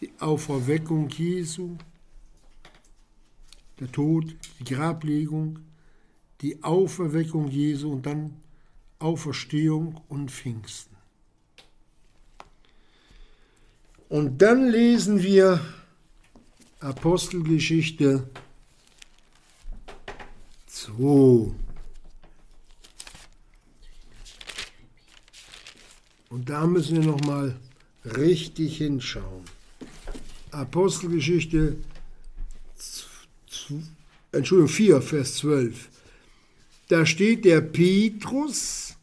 [0.00, 1.76] die Auferweckung Jesu,
[3.80, 5.58] der Tod, die Grablegung,
[6.40, 8.40] die Auferweckung Jesu und dann
[9.00, 10.96] Auferstehung und Pfingsten.
[14.08, 15.60] Und dann lesen wir
[16.80, 18.30] Apostelgeschichte
[20.66, 21.67] 2.
[26.28, 27.56] Und da müssen wir noch mal
[28.04, 29.44] richtig hinschauen.
[30.50, 31.76] Apostelgeschichte
[34.32, 35.88] Entschuldigung, 4, Vers 12.
[36.88, 38.94] Da steht der Petrus,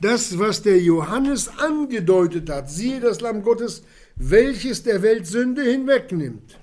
[0.00, 3.82] das, was der Johannes angedeutet hat, siehe das Lamm Gottes,
[4.16, 6.58] welches der Welt Sünde hinwegnimmt.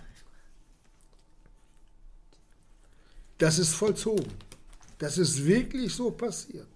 [3.38, 4.32] Das ist vollzogen.
[5.00, 6.68] Das ist wirklich so passiert.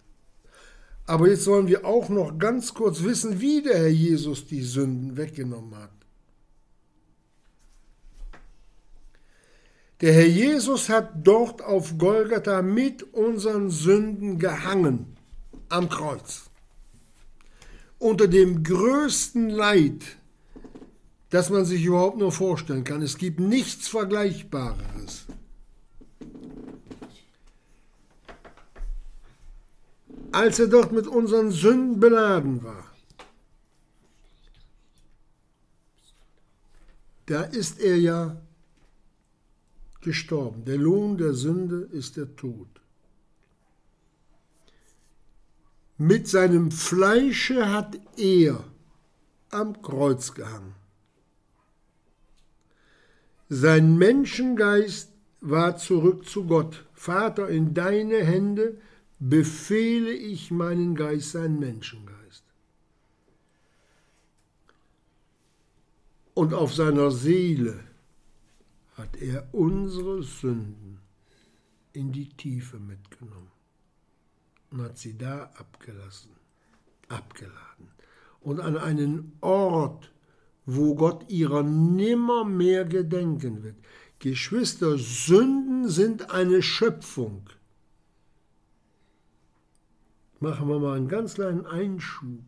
[1.07, 5.15] Aber jetzt wollen wir auch noch ganz kurz wissen, wie der Herr Jesus die Sünden
[5.15, 5.89] weggenommen hat.
[10.01, 15.17] Der Herr Jesus hat dort auf Golgatha mit unseren Sünden gehangen
[15.69, 16.49] am Kreuz.
[17.97, 20.03] Unter dem größten Leid,
[21.29, 23.01] das man sich überhaupt nur vorstellen kann.
[23.01, 25.25] Es gibt nichts Vergleichbares.
[30.31, 32.85] Als er dort mit unseren Sünden beladen war,
[37.27, 38.37] da ist er ja
[40.01, 40.65] gestorben.
[40.65, 42.67] Der Lohn der Sünde ist der Tod.
[45.97, 48.63] Mit seinem Fleische hat er
[49.49, 50.75] am Kreuz gehangen.
[53.49, 56.85] Sein Menschengeist war zurück zu Gott.
[56.93, 58.77] Vater, in deine Hände
[59.19, 62.43] befehle ich meinen Geist, seinen Menschengeist.
[66.33, 67.79] Und auf seiner Seele
[68.95, 70.99] hat er unsere Sünden
[71.93, 73.51] in die Tiefe mitgenommen
[74.69, 76.31] und hat sie da abgelassen,
[77.07, 77.89] abgeladen.
[78.41, 80.11] Und an einen Ort,
[80.65, 83.77] wo Gott ihrer nimmermehr gedenken wird.
[84.19, 87.49] Geschwister, Sünden sind eine Schöpfung.
[90.39, 92.43] Machen wir mal einen ganz kleinen Einschub.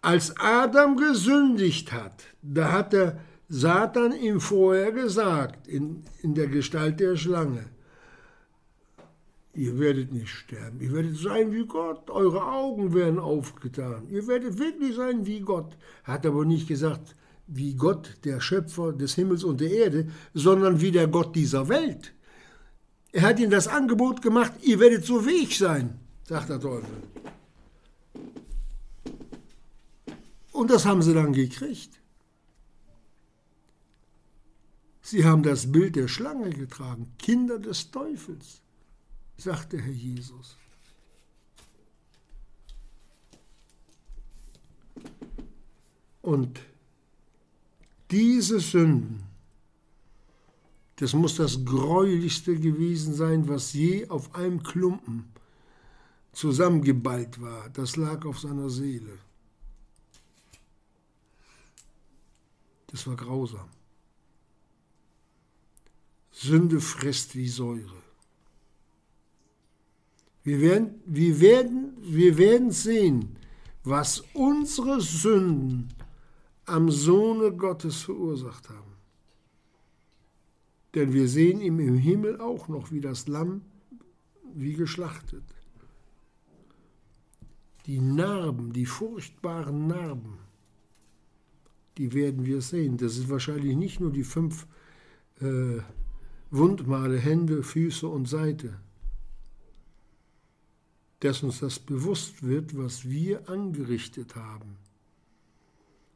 [0.00, 3.18] Als Adam gesündigt hat, da hat er
[3.48, 7.64] Satan ihm vorher gesagt, in, in der Gestalt der Schlange,
[9.52, 14.58] ihr werdet nicht sterben, ihr werdet sein wie Gott, eure Augen werden aufgetan, ihr werdet
[14.58, 15.76] wirklich sein wie Gott.
[16.04, 17.16] Hat aber nicht gesagt,
[17.48, 22.12] wie Gott, der Schöpfer des Himmels und der Erde, sondern wie der Gott dieser Welt.
[23.16, 27.02] Er hat ihnen das Angebot gemacht, ihr werdet so wie ich sein, sagt der Teufel.
[30.52, 31.98] Und das haben sie dann gekriegt.
[35.00, 38.60] Sie haben das Bild der Schlange getragen, Kinder des Teufels,
[39.38, 40.58] sagte Herr Jesus.
[46.20, 46.60] Und
[48.10, 49.25] diese Sünden,
[50.96, 55.24] das muss das Gräulichste gewesen sein, was je auf einem Klumpen
[56.32, 57.68] zusammengeballt war.
[57.70, 59.18] Das lag auf seiner Seele.
[62.88, 63.68] Das war grausam.
[66.30, 68.02] Sünde frisst wie Säure.
[70.44, 73.36] Wir werden, wir, werden, wir werden sehen,
[73.84, 75.88] was unsere Sünden
[76.66, 78.95] am Sohne Gottes verursacht haben.
[80.96, 83.60] Denn wir sehen ihn im Himmel auch noch wie das Lamm,
[84.54, 85.44] wie geschlachtet.
[87.84, 90.38] Die Narben, die furchtbaren Narben,
[91.98, 92.96] die werden wir sehen.
[92.96, 94.66] Das ist wahrscheinlich nicht nur die fünf
[95.42, 95.80] äh,
[96.50, 98.80] Wundmale, Hände, Füße und Seite,
[101.20, 104.78] dass uns das bewusst wird, was wir angerichtet haben.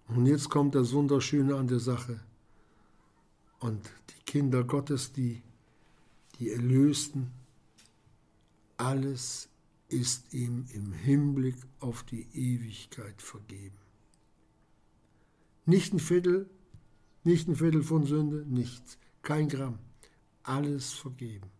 [0.08, 2.18] Und jetzt kommt das Wunderschöne an der Sache.
[3.58, 5.42] Und die Kinder Gottes, die,
[6.38, 7.32] die Erlösten,
[8.76, 9.48] alles
[9.88, 13.76] ist ihm im Hinblick auf die Ewigkeit vergeben.
[15.66, 16.48] Nicht ein Viertel,
[17.24, 19.80] nicht ein Viertel von Sünde, nichts, kein Gramm
[20.44, 21.50] alles vergeben.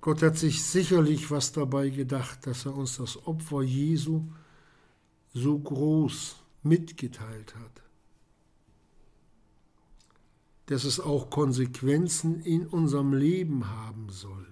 [0.00, 4.22] Gott hat sich sicherlich was dabei gedacht, dass er uns das Opfer Jesu
[5.34, 7.81] so groß mitgeteilt hat,
[10.72, 14.46] dass es auch Konsequenzen in unserem Leben haben soll,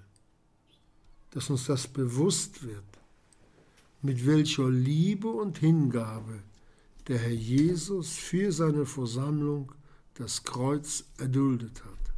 [1.31, 2.85] dass uns das bewusst wird,
[4.03, 6.43] mit welcher Liebe und Hingabe
[7.09, 9.73] der Herr Jesus für seine Versammlung
[10.13, 12.13] das Kreuz erduldet hat.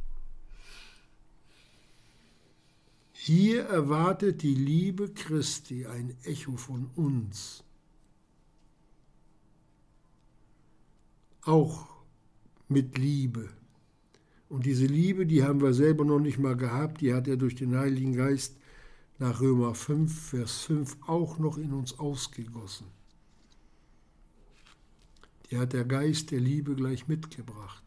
[3.13, 7.63] Hier erwartet die Liebe Christi ein Echo von uns.
[11.43, 11.87] Auch
[12.67, 13.62] mit Liebe.
[14.53, 17.55] Und diese Liebe, die haben wir selber noch nicht mal gehabt, die hat er durch
[17.55, 18.55] den Heiligen Geist
[19.17, 22.85] nach Römer 5, Vers 5 auch noch in uns ausgegossen.
[25.49, 27.81] Die hat der Geist der Liebe gleich mitgebracht.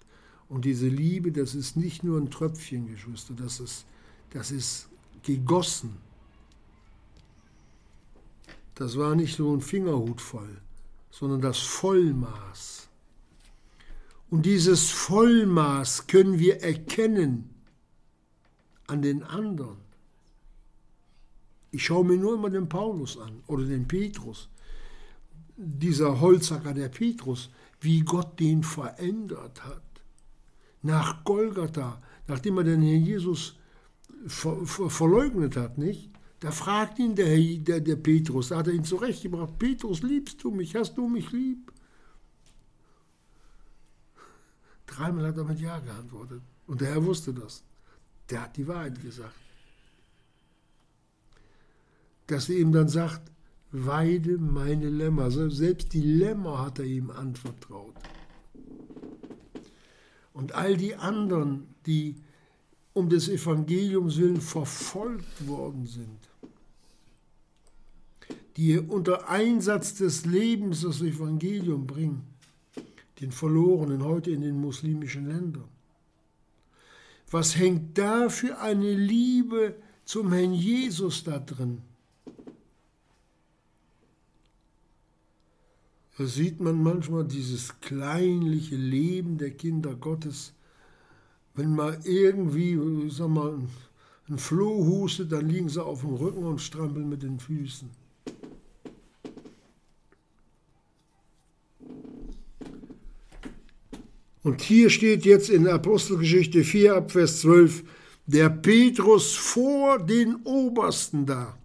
[0.48, 3.86] Und diese Liebe, das ist nicht nur ein Tröpfchen, Geschwister, das ist,
[4.30, 4.88] das ist
[5.22, 5.96] gegossen.
[8.74, 10.60] Das war nicht so ein Fingerhut voll,
[11.12, 12.85] sondern das Vollmaß.
[14.30, 17.50] Und dieses Vollmaß können wir erkennen
[18.86, 19.78] an den anderen.
[21.70, 24.48] Ich schaue mir nur immer den Paulus an oder den Petrus.
[25.56, 27.50] Dieser Holzhacker der Petrus,
[27.80, 29.82] wie Gott den verändert hat
[30.82, 33.56] nach Golgatha, nachdem er den Herrn Jesus
[34.26, 36.10] ver, ver, verleugnet hat, nicht?
[36.40, 40.50] Da fragt ihn der, der, der Petrus, da hat er ihn zurechtgebracht, Petrus, liebst du
[40.50, 41.72] mich, hast du mich lieb?
[44.86, 46.42] Dreimal hat er mit Ja geantwortet.
[46.66, 47.62] Und der Herr wusste das.
[48.30, 49.34] Der hat die Wahrheit gesagt.
[52.26, 53.30] Dass er ihm dann sagt,
[53.70, 55.24] weide meine Lämmer.
[55.24, 57.94] Also selbst die Lämmer hat er ihm anvertraut
[60.36, 62.16] und all die anderen, die
[62.92, 66.28] um des Evangeliums willen verfolgt worden sind,
[68.58, 72.25] die unter Einsatz des Lebens das Evangelium bringen,
[73.20, 75.68] den Verlorenen heute in den muslimischen Ländern.
[77.30, 81.82] Was hängt da für eine Liebe zum Herrn Jesus da drin?
[86.18, 90.54] Da sieht man manchmal dieses kleinliche Leben der Kinder Gottes.
[91.54, 93.58] Wenn mal irgendwie, sag mal,
[94.28, 97.90] ein Floh hustet, dann liegen sie auf dem Rücken und strampeln mit den Füßen.
[104.46, 107.82] Und hier steht jetzt in Apostelgeschichte 4 ab Vers 12,
[108.26, 111.58] der Petrus vor den Obersten da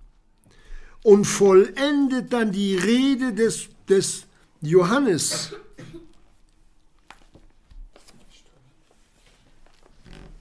[1.04, 4.26] und vollendet dann die Rede des, des
[4.62, 5.54] Johannes.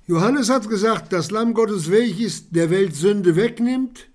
[0.06, 4.08] Johannes hat gesagt, das Lamm Gottes, welches der Welt Sünde wegnimmt.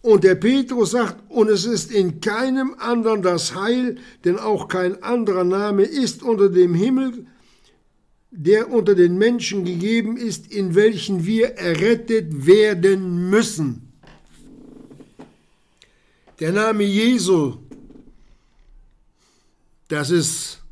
[0.00, 5.02] Und der Petrus sagt, und es ist in keinem anderen das Heil, denn auch kein
[5.02, 7.26] anderer Name ist unter dem Himmel,
[8.36, 13.92] der unter den Menschen gegeben ist, in welchen wir errettet werden müssen.
[16.40, 17.58] Der Name Jesu
[19.88, 20.62] das ist,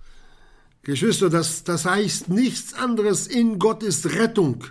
[0.82, 4.64] Geschwister, das, das heißt nichts anderes in Gottes Rettung.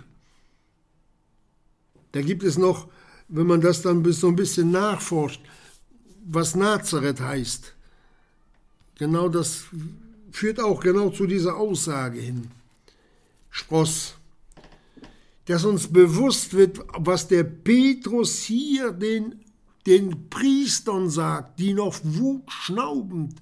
[2.12, 2.88] Da gibt es noch,
[3.28, 5.40] wenn man das dann so ein bisschen nachforscht,
[6.26, 7.72] was Nazareth heißt.
[8.96, 9.64] Genau das
[10.30, 12.50] führt auch genau zu dieser Aussage hin.
[13.52, 14.16] Spross.
[15.44, 19.36] Dass uns bewusst wird, was der Petrus hier den,
[19.86, 23.36] den Priestern sagt, die noch wutschnaubend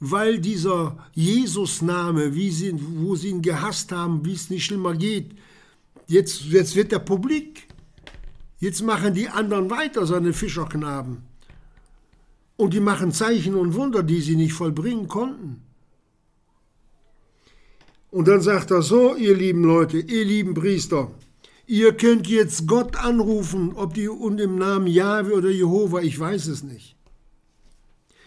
[0.00, 5.36] weil dieser Jesus-Name, sie, wo sie ihn gehasst haben, wie es nicht schlimmer geht,
[6.06, 7.68] jetzt, jetzt wird er publik.
[8.58, 11.18] Jetzt machen die anderen weiter, seine Fischerknaben.
[12.56, 15.62] Und die machen Zeichen und Wunder, die sie nicht vollbringen konnten.
[18.10, 21.12] Und dann sagt er so, ihr lieben Leute, ihr lieben Priester,
[21.66, 26.48] ihr könnt jetzt Gott anrufen, ob die und im Namen Jahwe oder Jehova, ich weiß
[26.48, 26.96] es nicht.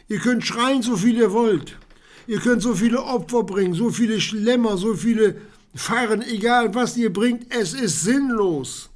[0.08, 1.78] Ihr könnt schreien, so viel ihr wollt.
[2.28, 5.36] Ihr könnt so viele Opfer bringen, so viele Schlemmer, so viele
[5.76, 8.90] Fahren, egal was ihr bringt, es ist sinnlos.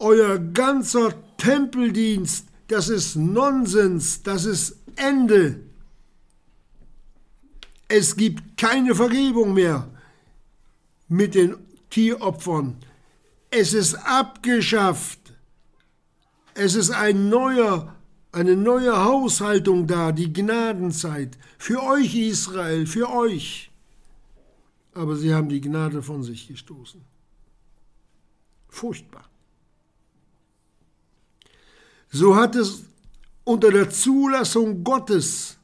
[0.00, 5.67] Euer ganzer Tempeldienst, das ist Nonsens, das ist Ende.
[7.88, 9.88] Es gibt keine Vergebung mehr
[11.08, 11.56] mit den
[11.90, 12.76] Tieropfern.
[13.50, 15.18] Es ist abgeschafft.
[16.54, 17.94] Es ist ein neuer
[18.32, 21.38] eine neue Haushaltung da, die Gnadenzeit.
[21.58, 23.70] Für euch Israel, für euch.
[24.94, 27.00] Aber sie haben die Gnade von sich gestoßen.
[28.68, 29.28] Furchtbar.
[32.10, 32.84] So hat es
[33.44, 35.57] unter der Zulassung Gottes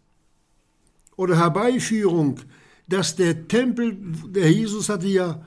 [1.16, 2.40] oder Herbeiführung,
[2.88, 3.96] dass der Tempel,
[4.28, 5.44] der Jesus hatte ja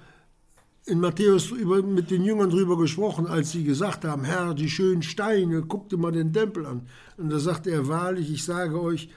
[0.85, 5.03] in Matthäus über, mit den Jüngern drüber gesprochen, als sie gesagt haben, Herr, die schönen
[5.03, 6.87] Steine, guck dir mal den Tempel an.
[7.17, 9.09] Und da sagte er, wahrlich, ich sage euch,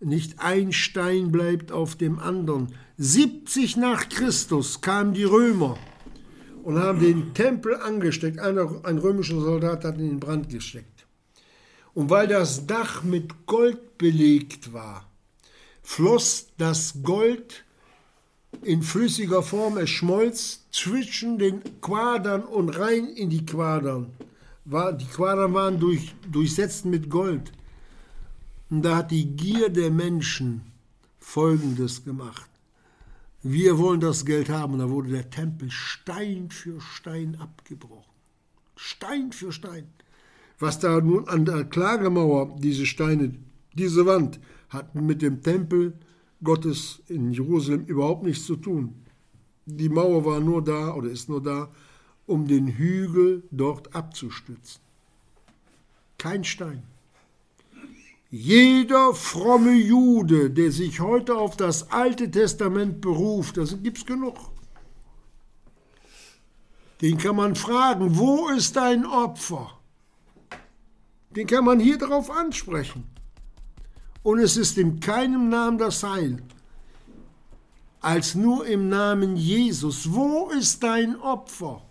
[0.00, 2.74] nicht ein Stein bleibt auf dem anderen.
[2.98, 5.78] 70 nach Christus kamen die Römer
[6.64, 8.40] und haben den Tempel angesteckt.
[8.40, 11.06] Einer, ein römischer Soldat hat ihn in Brand gesteckt.
[11.94, 15.08] Und weil das Dach mit Gold belegt war,
[15.84, 17.64] floss das Gold
[18.62, 24.12] in flüssiger Form, es schmolz zwischen den Quadern und rein in die Quadern.
[24.64, 27.52] die Quadern waren durch, durchsetzt mit Gold.
[28.70, 30.62] Und da hat die Gier der Menschen
[31.20, 32.48] Folgendes gemacht.
[33.42, 34.74] Wir wollen das Geld haben.
[34.74, 38.12] Und da wurde der Tempel Stein für Stein abgebrochen.
[38.76, 39.86] Stein für Stein.
[40.58, 43.34] Was da nun an der Klagemauer, diese Steine,
[43.74, 45.94] diese Wand, hat mit dem Tempel
[46.42, 48.94] Gottes in Jerusalem überhaupt nichts zu tun.
[49.66, 51.70] Die Mauer war nur da oder ist nur da,
[52.26, 54.80] um den Hügel dort abzustützen.
[56.18, 56.82] Kein Stein.
[58.30, 64.36] Jeder fromme Jude, der sich heute auf das Alte Testament beruft, das gibt es genug,
[67.00, 69.78] den kann man fragen, wo ist dein Opfer?
[71.30, 73.13] Den kann man hier darauf ansprechen
[74.24, 76.42] und es ist in keinem Namen das Heil,
[78.00, 80.12] als nur im Namen Jesus.
[80.12, 81.82] Wo ist dein Opfer?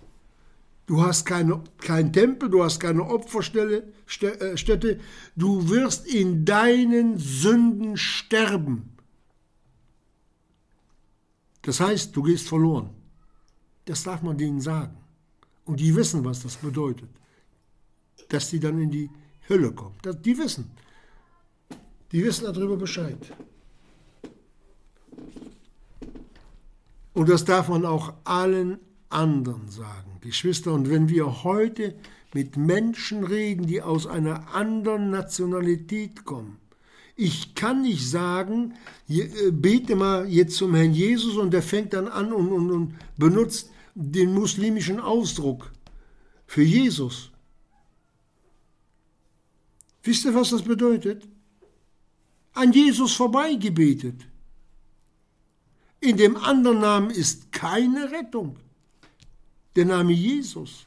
[0.86, 4.97] Du hast keine, kein Tempel, du hast keine Opferstätte, äh,
[5.36, 8.89] du wirst in deinen Sünden sterben.
[11.61, 12.89] Das heißt, du gehst verloren.
[13.86, 14.97] Das darf man denen sagen.
[15.65, 17.09] Und die wissen, was das bedeutet.
[18.29, 19.09] Dass die dann in die
[19.47, 19.95] Hölle kommen.
[20.25, 20.71] Die wissen.
[22.14, 23.18] Die wissen darüber Bescheid.
[27.14, 30.74] Und das darf man auch allen anderen sagen, Geschwister.
[30.74, 31.95] Und wenn wir heute
[32.34, 36.59] mit Menschen reden, die aus einer anderen Nationalität kommen,
[37.16, 38.74] ich kann nicht sagen,
[39.07, 42.95] äh, bete mal jetzt zum Herrn Jesus und der fängt dann an und, und, und
[43.18, 45.72] benutzt den muslimischen Ausdruck
[46.45, 47.32] für Jesus.
[50.03, 51.28] Wisst ihr, was das bedeutet?
[52.53, 54.25] An Jesus vorbeigebetet.
[55.99, 58.57] In dem anderen Namen ist keine Rettung.
[59.75, 60.85] Der Name Jesus.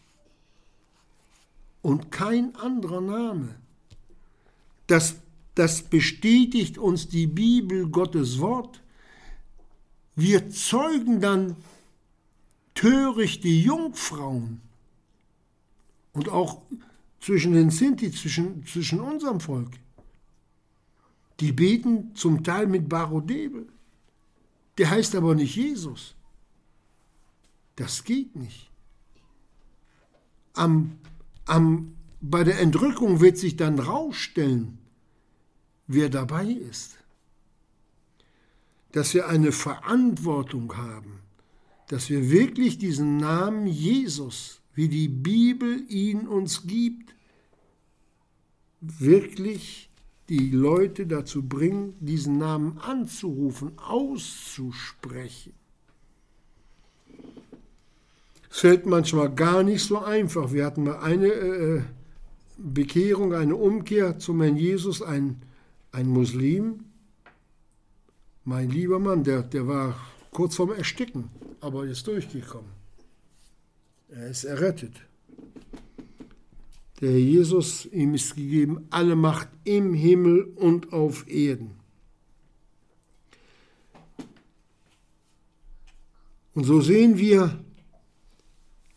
[1.82, 3.54] Und kein anderer Name.
[4.86, 5.16] Das
[5.56, 8.82] das bestätigt uns die Bibel, Gottes Wort.
[10.14, 11.56] Wir zeugen dann
[12.74, 14.60] törichte Jungfrauen
[16.12, 16.60] und auch
[17.20, 19.70] zwischen den Sinti, zwischen, zwischen unserem Volk.
[21.40, 23.68] Die beten zum Teil mit Barodebel.
[24.78, 26.14] Der heißt aber nicht Jesus.
[27.76, 28.70] Das geht nicht.
[30.54, 30.98] Am,
[31.44, 34.78] am, bei der Entrückung wird sich dann rausstellen,
[35.86, 36.98] wer dabei ist.
[38.92, 41.20] Dass wir eine Verantwortung haben,
[41.88, 47.14] dass wir wirklich diesen Namen Jesus, wie die Bibel ihn uns gibt,
[48.80, 49.85] wirklich
[50.28, 55.52] die Leute dazu bringen, diesen Namen anzurufen, auszusprechen.
[58.50, 60.52] Es fällt manchmal gar nicht so einfach.
[60.52, 61.82] Wir hatten mal eine äh,
[62.56, 65.42] Bekehrung, eine Umkehr zum Herrn Jesus, ein,
[65.92, 66.80] ein Muslim,
[68.44, 69.96] mein lieber Mann, der, der war
[70.30, 72.70] kurz vorm Ersticken, aber ist durchgekommen.
[74.08, 74.94] Er ist errettet.
[77.00, 81.72] Der Herr Jesus, ihm ist gegeben alle Macht im Himmel und auf Erden.
[86.54, 87.62] Und so sehen wir,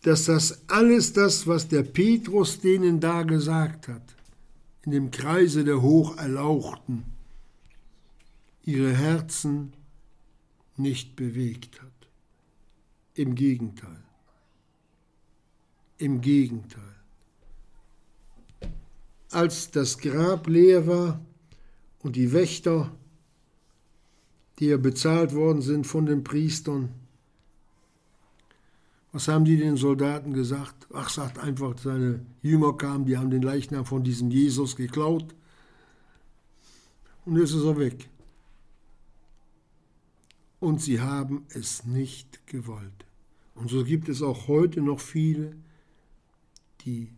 [0.04, 4.16] dass das alles das, was der Petrus denen da gesagt hat,
[4.86, 7.04] in dem Kreise der Hocherlauchten,
[8.64, 9.74] ihre Herzen
[10.78, 11.92] nicht bewegt hat.
[13.14, 14.04] Im Gegenteil.
[15.98, 16.99] Im Gegenteil.
[19.32, 21.20] Als das Grab leer war
[22.00, 22.92] und die Wächter,
[24.58, 26.90] die ja bezahlt worden sind von den Priestern,
[29.12, 30.88] was haben die den Soldaten gesagt?
[30.94, 35.34] Ach, sagt einfach, seine Jünger kamen, die haben den Leichnam von diesem Jesus geklaut
[37.26, 38.10] und jetzt ist er weg.
[40.60, 43.06] Und sie haben es nicht gewollt.
[43.56, 45.56] Und so gibt es auch heute noch viele,
[46.82, 47.12] die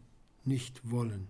[0.43, 1.27] nicht wollen,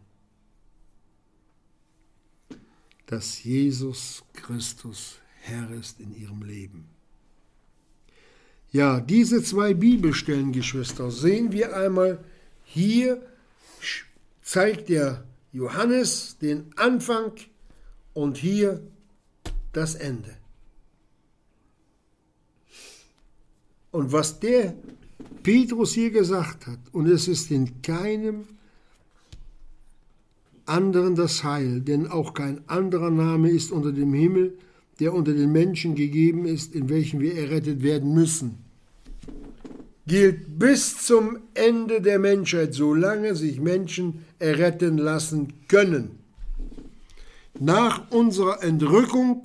[3.12, 6.86] dass Jesus Christus Herr ist in ihrem Leben.
[8.72, 12.24] Ja, diese zwei Bibelstellen, Geschwister, sehen wir einmal.
[12.64, 13.22] Hier
[14.41, 17.34] zeigt der Johannes den Anfang
[18.14, 18.82] und hier
[19.74, 20.38] das Ende.
[23.91, 24.74] Und was der
[25.43, 28.47] Petrus hier gesagt hat, und es ist in keinem
[30.72, 34.57] anderen das Heil, denn auch kein anderer Name ist unter dem Himmel,
[34.99, 38.57] der unter den Menschen gegeben ist, in welchem wir errettet werden müssen,
[40.07, 46.19] gilt bis zum Ende der Menschheit, solange sich Menschen erretten lassen können.
[47.59, 49.43] Nach unserer Entrückung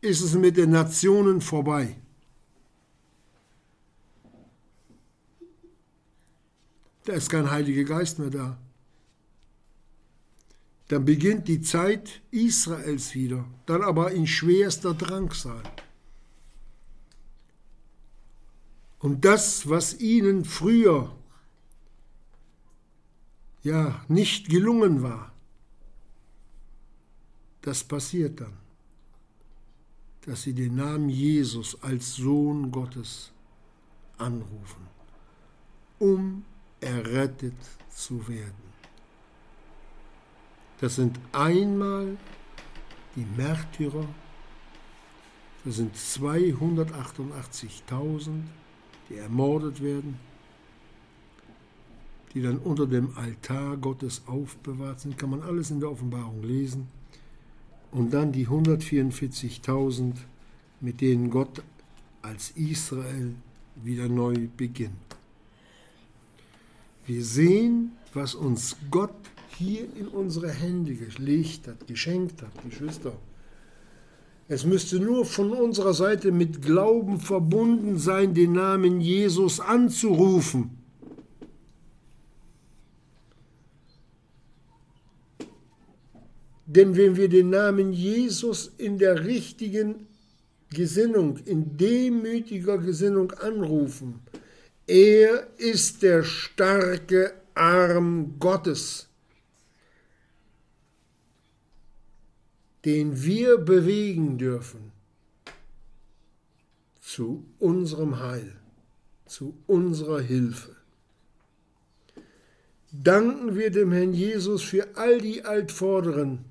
[0.00, 1.96] ist es mit den Nationen vorbei.
[7.04, 8.58] Da ist kein Heiliger Geist mehr da.
[10.88, 15.62] Dann beginnt die Zeit Israels wieder, dann aber in schwerster Drangsal.
[18.98, 21.16] Und das, was ihnen früher
[23.62, 25.32] ja nicht gelungen war,
[27.62, 28.56] das passiert dann,
[30.22, 33.32] dass sie den Namen Jesus als Sohn Gottes
[34.18, 34.86] anrufen,
[35.98, 36.44] um
[36.80, 37.56] errettet
[37.88, 38.71] zu werden.
[40.82, 42.18] Das sind einmal
[43.14, 44.04] die Märtyrer,
[45.64, 48.30] das sind 288.000,
[49.08, 50.18] die ermordet werden,
[52.34, 56.88] die dann unter dem Altar Gottes aufbewahrt sind, kann man alles in der Offenbarung lesen.
[57.92, 60.14] Und dann die 144.000,
[60.80, 61.62] mit denen Gott
[62.22, 63.36] als Israel
[63.76, 64.96] wieder neu beginnt.
[67.06, 69.14] Wir sehen, was uns Gott
[69.56, 73.12] hier in unsere Hände gelegt hat, geschenkt hat, Geschwister.
[74.48, 80.82] Es müsste nur von unserer Seite mit Glauben verbunden sein, den Namen Jesus anzurufen.
[86.66, 90.06] Denn wenn wir den Namen Jesus in der richtigen
[90.70, 94.20] Gesinnung, in demütiger Gesinnung anrufen,
[94.86, 99.08] er ist der starke Arm Gottes,
[102.84, 104.92] den wir bewegen dürfen
[107.00, 108.52] zu unserem Heil,
[109.26, 110.76] zu unserer Hilfe.
[112.90, 116.44] Danken wir dem Herrn Jesus für all die Altvorderen,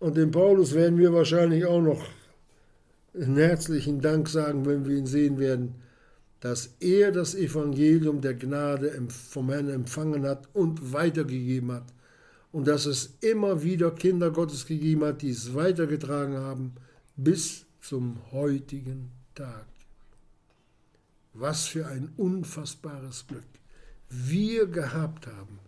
[0.00, 2.02] Und dem Paulus werden wir wahrscheinlich auch noch
[3.12, 5.74] einen herzlichen Dank sagen, wenn wir ihn sehen werden,
[6.40, 11.92] dass er das Evangelium der Gnade vom Herrn empfangen hat und weitergegeben hat.
[12.52, 16.72] Und dass es immer wieder Kinder Gottes gegeben hat, die es weitergetragen haben
[17.16, 19.66] bis zum heutigen Tag.
[21.32, 23.44] Was für ein unfassbares Glück
[24.08, 25.60] wir gehabt haben,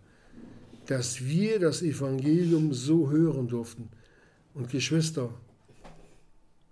[0.87, 3.89] dass wir das Evangelium so hören durften.
[4.53, 5.33] Und Geschwister,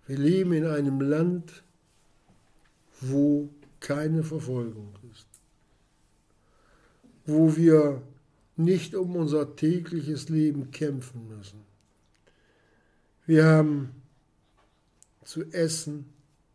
[0.08, 1.64] wir leben in einem Land,
[3.00, 3.50] wo
[3.80, 5.26] keine Verfolgung ist,
[7.26, 8.02] wo wir
[8.64, 11.62] nicht um unser tägliches Leben kämpfen müssen.
[13.26, 13.90] Wir haben
[15.24, 16.06] zu essen,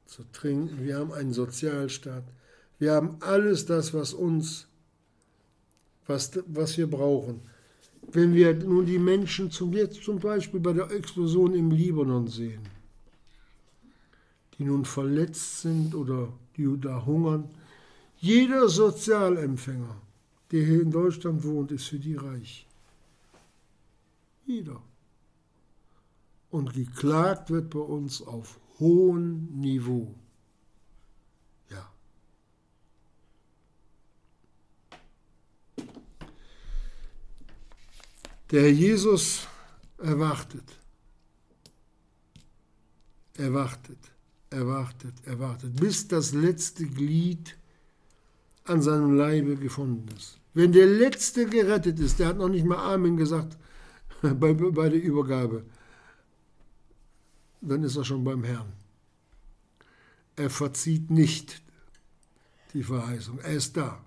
[0.07, 2.25] zu trinken, wir haben einen Sozialstaat,
[2.79, 4.67] wir haben alles das, was uns,
[6.07, 7.41] was, was wir brauchen.
[8.13, 12.63] Wenn wir nun die Menschen zum, jetzt zum Beispiel bei der Explosion im Libanon sehen,
[14.59, 17.51] die nun verletzt sind oder die da hungern,
[18.19, 19.97] jeder Sozialempfänger,
[20.51, 22.67] der hier in Deutschland wohnt, ist für die reich.
[24.47, 24.81] Jeder.
[26.51, 30.15] Und geklagt wird bei uns auf hohem Niveau.
[31.71, 31.91] Ja.
[38.51, 39.49] Der Herr Jesus
[39.99, 40.79] erwartet.
[43.35, 43.99] Erwartet,
[44.49, 47.57] erwartet, erwartet, bis das letzte Glied
[48.69, 50.39] an seinem Leibe gefunden ist.
[50.55, 53.57] Wenn der Letzte gerettet ist, der hat noch nicht mal Amen gesagt
[54.23, 55.65] bei, bei der Übergabe,
[57.61, 58.73] dann ist er schon beim Herrn.
[60.37, 61.63] Er verzieht nicht
[62.75, 64.03] die Verheißung, er ist da.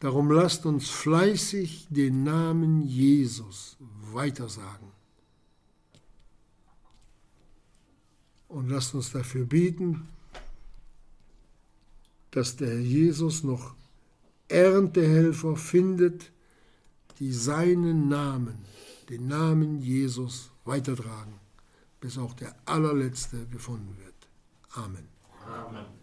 [0.00, 3.76] Darum lasst uns fleißig den Namen Jesus
[4.12, 4.88] weitersagen.
[8.48, 10.08] Und lasst uns dafür beten,
[12.32, 13.74] dass der Jesus noch
[14.48, 16.32] Erntehelfer findet,
[17.18, 18.64] die seinen Namen,
[19.08, 21.40] den Namen Jesus weitertragen
[22.02, 24.28] bis auch der allerletzte gefunden wird.
[24.74, 25.08] Amen.
[25.46, 26.01] Amen.